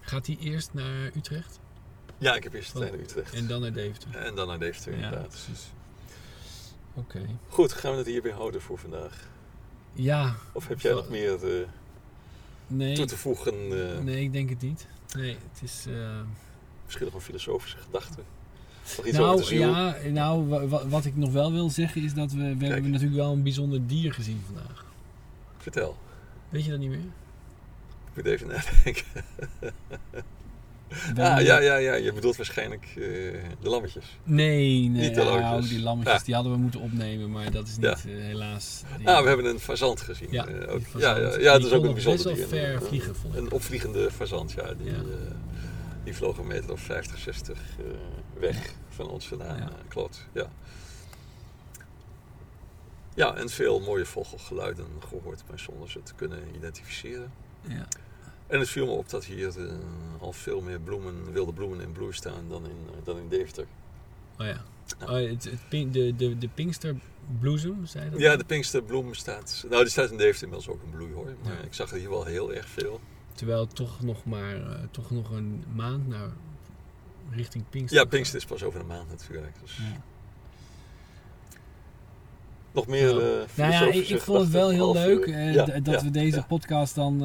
Gaat 0.00 0.26
hij 0.26 0.36
eerst 0.40 0.72
naar 0.74 1.10
Utrecht 1.16 1.58
Ja, 2.18 2.34
ik 2.34 2.42
heb 2.42 2.52
eerst 2.54 2.72
de 2.72 2.78
Oh. 2.78 2.84
trein 2.84 2.96
naar 2.96 3.04
Utrecht. 3.10 3.34
en 3.34 3.46
dan 3.46 3.60
naar 3.60 3.72
Deventer? 3.72 4.14
En 4.16 4.34
dan 4.34 4.46
naar 4.48 4.58
Deventer, 4.58 4.90
Ja, 4.98 5.04
inderdaad. 5.04 5.28
precies. 5.28 5.66
Oké. 6.94 7.26
Goed, 7.48 7.72
gaan 7.72 7.90
we 7.92 7.96
het 7.98 8.06
hierbij 8.06 8.32
houden 8.32 8.60
voor 8.62 8.78
vandaag? 8.78 9.28
Ja, 9.92 10.34
Of 10.52 10.68
heb 10.68 10.80
jij 10.80 10.92
nog 10.92 11.08
meer 11.08 11.60
eh, 11.60 11.66
nee, 12.66 12.94
toe 12.94 13.04
te 13.06 13.16
voegen? 13.16 13.52
eh, 13.94 13.98
nee, 13.98 14.22
ik 14.24 14.32
denk 14.32 14.48
het 14.50 14.60
niet. 14.60 14.86
Nee, 15.16 15.36
het 15.52 15.62
is... 15.62 15.84
eh, 15.88 16.20
Misschien 16.84 17.06
nog 17.06 17.14
een 17.14 17.20
filosofische 17.20 17.76
gedachte? 17.78 18.22
Nog 18.96 19.06
iets 19.06 19.18
over 19.18 19.48
de 19.48 19.54
Nou, 19.58 19.94
ja, 20.04 20.10
nou, 20.10 20.48
wa- 20.48 20.66
wa- 20.66 20.86
wat 20.88 21.04
ik 21.04 21.16
nog 21.16 21.32
wel 21.32 21.52
wil 21.52 21.70
zeggen 21.70 22.02
is 22.02 22.14
dat 22.14 22.32
we, 22.32 22.56
we 22.56 22.66
hebben 22.66 22.90
natuurlijk 22.90 23.16
wel 23.20 23.32
een 23.32 23.42
bijzonder 23.42 23.86
dier 23.86 24.12
gezien 24.12 24.42
vandaag. 24.46 24.84
Vertel. 25.58 25.96
Weet 26.48 26.64
je 26.64 26.70
dat 26.70 26.80
niet 26.80 26.88
meer? 26.88 26.98
Ik 26.98 28.16
moet 28.16 28.26
even 28.26 28.46
nadenken. 28.46 29.04
Ah, 31.16 31.40
ja, 31.42 31.58
ja, 31.60 31.76
ja. 31.76 31.94
Je 31.94 32.12
bedoelt 32.12 32.36
waarschijnlijk 32.36 32.84
eh, 32.84 32.94
de 33.60 33.68
lammetjes. 33.68 34.04
Nee, 34.24 34.88
nee. 34.88 34.88
Niet 35.08 35.14
de 35.14 35.24
lammetjes. 35.24 35.68
die 35.68 35.80
lammetjes 35.80 36.16
Ja. 36.18 36.24
die 36.24 36.34
hadden 36.34 36.52
we 36.52 36.58
moeten 36.58 36.80
opnemen, 36.80 37.30
maar 37.30 37.50
dat 37.50 37.66
is 37.68 37.76
niet 37.76 37.84
Ja. 37.84 37.92
eh, 38.10 38.24
helaas. 38.24 38.82
Die, 38.98 39.08
Ah, 39.08 39.22
we 39.22 39.28
hebben 39.28 39.46
een 39.46 39.58
fazant 39.60 40.00
gezien. 40.00 40.28
Ja, 40.30 40.44
die 40.44 40.66
ook. 40.68 40.82
fazant. 40.82 41.02
ja, 41.02 41.16
ja, 41.16 41.38
ja, 41.38 41.52
dat 41.52 41.64
is 41.64 41.72
ook 41.72 41.84
een 41.84 41.92
bijzonder 41.94 42.24
best 42.24 42.38
wel 42.38 42.48
dier. 42.48 42.58
ver 42.66 42.74
Een- 42.74 42.82
vliegen, 42.82 43.16
vond 43.16 43.34
ik. 43.34 43.40
Een 43.40 43.52
opvliegende 43.52 44.10
fazant, 44.10 44.52
ja. 44.52 44.74
Die, 44.74 44.86
Ja. 44.86 44.92
Die 46.04 46.14
vloog 46.16 46.38
een 46.38 46.46
meter 46.46 46.72
of 46.72 46.80
50, 46.80 47.18
60 47.18 47.58
eh, 47.78 47.84
weg 48.40 48.72
van 48.88 49.08
ons 49.08 49.28
vandaan. 49.28 49.56
Ja. 49.56 49.68
eh, 49.68 49.74
klopt, 49.88 50.26
ja. 50.32 50.50
Ja, 53.14 53.34
en 53.36 53.48
veel 53.48 53.80
mooie 53.80 54.06
vogelgeluiden 54.06 54.86
gehoord, 55.08 55.42
maar 55.48 55.58
zonder 55.58 55.90
ze 55.90 56.02
te 56.02 56.14
kunnen 56.14 56.54
identificeren. 56.54 57.32
Ja. 57.68 57.86
En 58.46 58.58
het 58.58 58.68
viel 58.68 58.86
me 58.86 58.92
op 58.92 59.08
dat 59.08 59.24
hier 59.24 59.48
eh, 59.68 59.72
al 60.20 60.32
veel 60.32 60.60
meer 60.60 60.80
bloemen, 60.80 61.32
wilde 61.32 61.52
bloemen 61.52 61.80
in 61.80 61.92
bloei 61.92 62.12
staan 62.12 62.48
dan 62.48 62.64
in, 62.64 62.76
dan 63.04 63.18
in 63.18 63.28
Deventer. 63.28 63.66
Oh 64.38 64.46
ja. 64.46 64.64
Oh, 65.02 65.08
het, 65.30 65.44
het, 65.44 65.68
pin- 65.68 65.90
de, 65.92 66.16
de, 66.16 66.38
de 66.38 66.48
Pinksterbloesem, 66.48 67.86
zei 67.86 68.04
je 68.04 68.10
dat? 68.10 68.20
Ja, 68.20 68.36
de 68.36 68.44
Pinksterbloem 68.44 69.14
staat. 69.14 69.64
Nou, 69.68 69.82
die 69.82 69.90
staat 69.92 70.10
in 70.10 70.16
Deventer 70.16 70.42
inmiddels 70.42 70.68
ook 70.76 70.82
in 70.82 70.90
bloei 70.90 71.12
hoor. 71.12 71.34
Maar 71.44 71.52
Ja. 71.52 71.58
ik 71.60 71.74
zag 71.74 71.90
er 71.92 71.98
hier 71.98 72.10
wel 72.10 72.24
heel 72.24 72.54
erg 72.54 72.68
veel. 72.68 73.00
Terwijl 73.34 73.66
toch 73.66 74.00
nog 74.02 74.24
maar 74.24 74.56
eh, 74.56 74.74
toch 74.90 75.10
nog 75.10 75.30
een 75.30 75.64
maand 75.74 76.08
naar 76.08 76.28
richting 77.30 77.64
Pinkster. 77.70 78.00
Ja, 78.00 78.06
Pinkster 78.06 78.38
is 78.38 78.44
pas 78.44 78.62
over 78.62 78.80
een 78.80 78.86
maand 78.86 79.08
natuurlijk. 79.10 79.52
Dus 79.62 79.76
Ja. 79.76 80.00
nog 82.72 82.86
meer. 82.86 83.14
Ja. 83.14 83.40
eh, 83.42 83.48
Nou 83.54 83.72
ja, 83.72 83.92
ik, 83.92 84.08
ik 84.08 84.20
vond 84.20 84.38
het 84.40 84.50
wel 84.50 84.68
heel 84.68 84.92
leuk 84.92 85.26
eh, 85.26 85.54
ja, 85.54 85.80
dat 85.80 86.02
we 86.02 86.10
deze 86.10 86.44
podcast 86.48 86.94
dan 86.94 87.22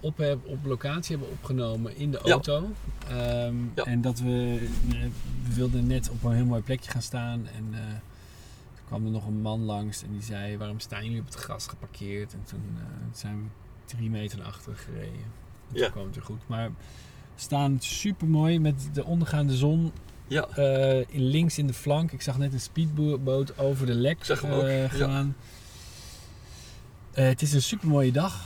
op, 0.00 0.16
heb, 0.18 0.46
op 0.46 0.64
locatie 0.64 1.16
hebben 1.16 1.34
opgenomen 1.34 1.96
in 1.96 2.10
de 2.10 2.18
auto. 2.18 2.70
Ehm. 3.08 3.54
En 3.74 4.00
dat 4.00 4.18
we, 4.18 4.68
we 4.88 5.10
wilden 5.54 5.86
net 5.86 6.10
op 6.10 6.24
een 6.24 6.32
heel 6.32 6.44
mooi 6.44 6.62
plekje 6.62 6.90
gaan 6.90 7.02
staan. 7.02 7.46
En 7.46 7.64
toen 8.74 8.84
kwam 8.86 9.04
er 9.04 9.10
nog 9.10 9.26
een 9.26 9.40
man 9.40 9.60
langs 9.64 10.02
en 10.02 10.12
die 10.12 10.22
zei, 10.22 10.56
waarom 10.58 10.80
staan 10.80 11.04
jullie 11.04 11.20
op 11.20 11.26
het 11.26 11.34
gras 11.34 11.66
geparkeerd? 11.66 12.32
En 12.32 12.40
toen 12.44 12.78
zijn 13.12 13.36
we 13.36 13.48
drie 13.86 14.10
meter 14.10 14.38
naar 14.38 14.46
achteren 14.46 14.78
gereden. 14.78 15.12
En 15.12 15.32
toen 15.72 15.78
Ja. 15.82 15.88
kwam 15.90 16.04
het 16.06 16.14
weer 16.14 16.24
goed. 16.24 16.40
Maar 16.46 16.68
we 16.68 17.40
staan 17.42 17.76
super 17.80 18.26
mooi 18.26 18.60
met 18.60 18.88
de 18.92 19.04
ondergaande 19.04 19.56
zon 19.56 19.92
Ja, 20.28 20.48
eh, 20.48 20.98
in 21.08 21.22
links 21.22 21.58
in 21.58 21.66
de 21.66 21.72
flank. 21.72 22.12
Ik 22.12 22.22
zag 22.22 22.38
net 22.38 22.52
een 22.52 22.60
speedboot 22.60 23.58
over 23.58 23.86
de 23.86 23.94
lek 23.94 24.20
eh, 24.28 24.54
ook, 24.58 24.62
ja. 24.68 24.88
gaan. 24.88 25.36
Eh, 27.12 27.24
het 27.26 27.42
is 27.42 27.52
een 27.52 27.62
super 27.62 27.88
mooie 27.88 28.12
dag. 28.12 28.44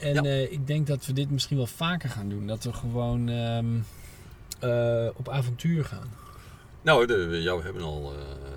En 0.00 0.14
Ja. 0.24 0.32
ik 0.50 0.66
denk 0.66 0.86
dat 0.86 1.06
we 1.06 1.12
dit 1.12 1.30
misschien 1.30 1.56
wel 1.56 1.66
vaker 1.66 2.08
gaan 2.08 2.28
doen. 2.28 2.46
Dat 2.46 2.64
we 2.64 2.72
gewoon 2.72 3.28
ehm, 3.28 3.66
eh, 4.58 5.08
op 5.16 5.28
avontuur 5.28 5.84
gaan. 5.84 6.08
nou, 6.82 7.06
de, 7.06 7.26
we 7.26 7.60
hebben 7.62 7.82
al 7.82 8.12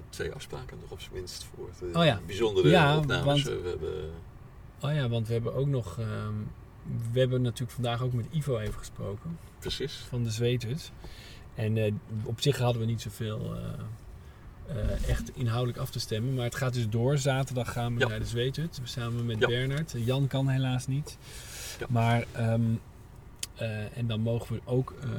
twee 0.10 0.32
afspraken 0.32 0.78
nog 0.82 0.92
op 0.92 1.00
zijn 1.00 1.14
minst 1.14 1.46
voor 1.56 1.70
de 1.80 2.00
Oh 2.00 2.06
ja. 2.06 2.20
bijzondere 2.26 2.70
Ja, 2.70 2.98
opnames. 2.98 3.26
want- 3.26 3.44
We 3.44 3.68
hebben, 3.70 4.10
Oh 4.84 4.94
ja, 4.94 5.10
want 5.10 5.28
we 5.28 5.34
hebben 5.34 5.54
ook 5.54 5.68
nog... 5.68 6.00
ehm, 6.00 6.34
we 7.12 7.20
hebben 7.20 7.42
natuurlijk 7.42 7.72
vandaag 7.72 8.02
ook 8.02 8.14
met 8.14 8.26
Ivo 8.32 8.58
even 8.58 8.74
gesproken. 8.80 9.38
precies. 9.60 9.94
van 10.10 10.24
de 10.24 10.32
zweethut. 10.32 10.92
En 11.56 11.78
eh, 11.78 11.94
op 12.24 12.42
zich 12.42 12.58
hadden 12.58 12.82
we 12.82 12.88
niet 12.88 13.02
zoveel 13.02 13.56
eh, 14.68 15.10
echt 15.10 15.32
inhoudelijk 15.36 15.78
af 15.78 15.90
te 15.92 16.00
stemmen. 16.00 16.34
Maar 16.34 16.44
het 16.46 16.56
gaat 16.56 16.74
dus 16.74 16.90
door. 16.90 17.18
Zaterdag 17.18 17.72
gaan 17.72 17.94
we 17.94 18.00
Ja. 18.00 18.08
naar 18.08 18.20
de 18.20 18.26
zweethut. 18.26 18.80
Samen 18.84 19.26
met 19.26 19.40
Ja. 19.40 19.48
Bernard. 19.48 19.94
Jan 19.98 20.28
kan 20.28 20.48
helaas 20.48 20.88
niet. 20.88 21.18
Ja. 21.80 21.86
Maar, 21.90 22.26
ehm, 22.32 22.62
eh, 23.56 23.98
en 23.98 24.08
dan 24.08 24.20
mogen 24.20 24.56
we 24.56 24.62
ook 24.66 24.94
eh, 25.04 25.10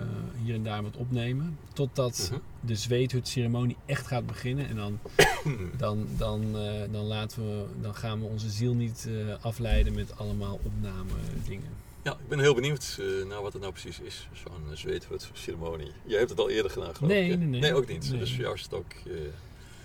hier 0.44 0.54
en 0.54 0.62
daar 0.62 0.82
wat 0.82 0.96
opnemen. 0.96 1.58
Totdat 1.72 2.28
Mhm. 2.32 2.40
de 2.60 2.74
zweethut-ceremonie 2.74 3.76
echt 3.86 4.06
gaat 4.06 4.26
beginnen. 4.26 4.68
En 4.68 4.76
dan, 4.76 4.98
dan, 5.76 6.06
dan, 6.16 6.56
eh, 6.58 6.72
dan, 6.92 7.04
laten 7.04 7.42
we, 7.48 7.64
dan 7.80 7.94
gaan 7.94 8.20
we 8.20 8.26
onze 8.26 8.50
ziel 8.50 8.74
niet 8.74 9.08
afleiden 9.40 9.94
met 9.94 10.18
allemaal 10.18 10.60
opname 10.62 11.12
dingen. 11.48 11.68
Ja, 12.02 12.12
ik 12.12 12.28
ben 12.28 12.38
heel 12.38 12.54
benieuwd 12.54 13.00
naar 13.28 13.42
wat 13.42 13.52
het 13.52 13.62
nou 13.62 13.72
precies 13.74 14.00
is, 14.00 14.28
zo'n 14.32 14.76
zweethut-ceremonie. 14.76 15.90
Jij 16.04 16.18
hebt 16.18 16.30
het 16.30 16.38
al 16.38 16.50
eerder 16.50 16.70
gedaan, 16.70 16.94
geloof 16.94 17.10
Nee, 17.12 17.30
ik. 17.30 17.38
nee, 17.38 17.46
nee. 17.48 17.60
Nee, 17.60 17.74
ook 17.74 17.88
niet. 17.88 18.10
Nee. 18.10 18.18
Dus 18.18 18.30
voor 18.32 18.40
jou 18.42 18.54
is 18.54 18.62
het 18.62 18.74
ook 18.74 18.92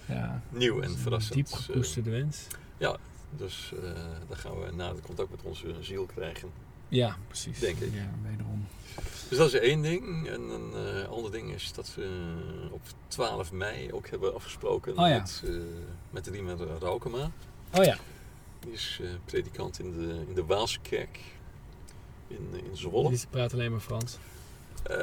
Ja, 0.08 0.42
nieuw 0.50 0.82
en 0.82 0.90
een 0.90 0.98
verrassend. 0.98 1.34
Diep 1.34 1.48
gekoesterde 1.52 2.10
wens. 2.10 2.48
dus 3.38 3.72
eh, 3.84 3.92
dan 4.28 4.38
gaan 4.38 4.60
we 4.60 4.72
na 4.76 4.90
het 4.90 5.02
contact 5.02 5.30
met 5.32 5.40
onze 5.44 5.76
ziel 5.80 6.06
krijgen. 6.06 6.50
Ja, 6.90 7.18
precies. 7.28 7.60
Denk 7.60 7.80
ik. 7.80 7.94
Ja, 7.94 8.10
wederom. 8.30 8.68
Dus 9.30 9.38
dat 9.38 9.54
is 9.54 9.60
één 9.60 9.82
ding. 9.82 10.28
En 10.28 10.42
een 10.42 10.74
eh, 10.74 11.10
ander 11.10 11.32
ding 11.32 11.54
is 11.54 11.74
dat 11.74 11.96
we 11.96 12.38
op 12.72 12.82
12 13.08 13.52
mei 13.52 13.94
ook 13.94 14.08
hebben 14.10 14.36
afgesproken 14.36 14.98
Oh 14.98 15.08
ja. 15.08 15.18
met, 15.18 15.44
eh 15.46 15.52
met 16.10 16.28
Riemer 16.28 16.58
Raukema. 16.80 17.32
Oh 17.74 17.84
ja. 17.84 17.98
Die 18.60 18.72
is 18.72 19.00
eh, 19.02 19.10
predikant 19.26 19.80
in 19.80 19.92
de, 19.92 20.24
in 20.28 20.34
de 20.34 20.46
Waalse 20.46 20.80
kerk 20.80 21.20
in, 22.28 22.50
in 22.54 22.78
Zwolle. 22.78 23.10
Die 23.10 23.28
praat 23.30 23.54
alleen 23.54 23.72
maar 23.72 23.80
Frans. 23.80 24.18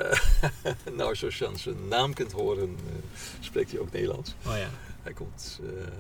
Nou, 0.96 1.14
zoals 1.16 1.38
je 1.38 1.46
aan 1.46 1.59
zijn 1.59 1.88
naam 1.88 2.14
kunt 2.14 2.33
horen, 2.33 2.77
spreekt 3.40 3.70
hij 3.70 3.81
ook 3.81 3.92
Nederlands. 3.92 4.35
Oh 4.46 4.57
ja. 4.57 4.68
Hij 5.03 5.12
komt, 5.12 5.61
nou 5.62 5.90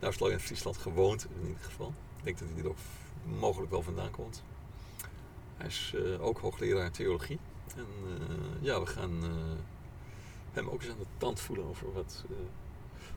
heeft 0.00 0.20
lang 0.20 0.32
in 0.32 0.40
Friesland 0.40 0.76
gewoond 0.76 1.26
in 1.40 1.48
ieder 1.48 1.64
geval. 1.64 1.92
Ik 2.16 2.24
denk 2.24 2.38
dat 2.38 2.48
hij 2.54 2.62
er 2.62 2.68
ook 2.68 2.76
mogelijk 3.40 3.70
wel 3.70 3.82
vandaan 3.82 4.10
komt. 4.10 4.42
Hij 5.60 5.68
is 5.68 5.92
eh, 5.94 6.24
ook 6.24 6.38
hoogleraar 6.38 6.90
theologie. 6.90 7.38
En 7.76 7.86
eh, 8.06 8.36
ja, 8.60 8.80
we 8.80 8.86
gaan 8.86 9.22
eh, 9.22 9.30
hem 10.52 10.68
ook 10.68 10.82
eens 10.82 10.90
aan 10.90 10.98
de 10.98 11.06
tand 11.18 11.40
voelen 11.40 11.66
over 11.66 11.92
wat 11.92 12.24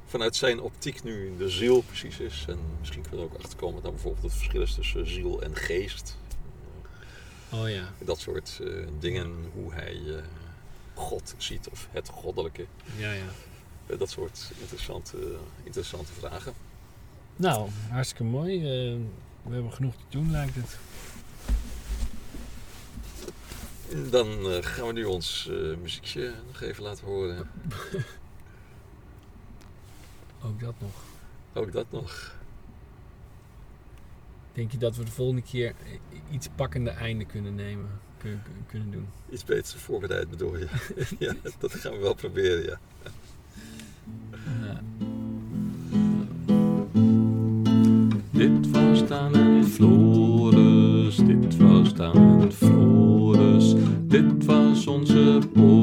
vanuit 0.05 0.35
zijn 0.35 0.61
optiek 0.61 1.03
nu 1.03 1.37
de 1.37 1.49
ziel 1.49 1.81
precies 1.81 2.19
is. 2.19 2.45
En 2.47 2.59
misschien 2.79 3.01
kunnen 3.01 3.19
we 3.19 3.25
er 3.25 3.31
ook 3.31 3.41
achterkomen 3.43 3.73
wat 3.73 3.83
nou 3.83 3.93
bijvoorbeeld 3.93 4.23
het 4.23 4.33
verschil 4.33 4.61
is 4.61 4.73
tussen 4.73 5.09
ziel 5.09 5.41
en 5.41 5.55
geest. 5.55 6.17
Oh 7.51 7.69
ja. 7.69 7.93
Dat 7.97 8.19
soort 8.19 8.61
dingen, 8.99 9.31
hoe 9.53 9.73
hij 9.73 9.99
God 10.93 11.35
ziet 11.37 11.69
of 11.69 11.87
het 11.91 12.09
goddelijke. 12.09 12.65
Ja, 12.97 13.11
ja. 13.11 13.25
Dat 13.97 14.09
soort 14.09 14.51
interessante, 14.59 15.37
interessante 15.63 16.11
vragen. 16.11 16.53
Nou, 17.35 17.69
hartstikke 17.89 18.23
mooi. 18.23 18.61
We 19.43 19.53
hebben 19.53 19.73
genoeg 19.73 19.95
te 19.95 20.03
doen, 20.09 20.31
lijkt 20.31 20.55
het. 20.55 20.77
Dan 24.11 24.27
eh, 24.27 24.57
gaan 24.61 24.87
we 24.87 24.93
nu 24.93 25.03
ons 25.03 25.49
eh, 25.49 25.77
muziekje 25.81 26.33
nog 26.47 26.61
even 26.61 26.83
laten 26.83 27.05
horen. 27.05 27.37
Ook 30.45 30.59
dat 30.59 30.73
nog. 30.79 31.03
Ook 31.53 31.71
dat 31.71 31.85
nog. 31.89 32.35
Denk 34.53 34.71
je 34.71 34.77
dat 34.77 34.95
we 34.95 35.03
de 35.03 35.11
volgende 35.11 35.41
keer 35.41 35.73
iets 36.31 36.49
pakkende 36.55 36.89
einde 36.89 37.25
kunnen 37.25 37.55
nemen? 37.55 37.89
Kun- 38.17 38.41
kun- 38.43 38.65
kunnen 38.67 38.91
doen? 38.91 39.07
Iets 39.29 39.43
beter 39.43 39.79
voorbereid 39.79 40.29
bedoel 40.29 40.57
je. 40.57 40.67
ja, 41.19 41.33
dat 41.59 41.73
gaan 41.73 41.91
we 41.91 41.97
wel 41.99 42.13
proberen, 42.13 42.63
ja. 42.63 42.79
Ja. 44.61 44.81
Dit 48.31 48.69
was 48.69 49.07
dan 49.07 49.35
een 49.35 49.65
vloer. 49.65 50.33
Dit 54.13 54.45
was 54.45 54.87
onze 54.87 55.39
podcast. 55.53 55.82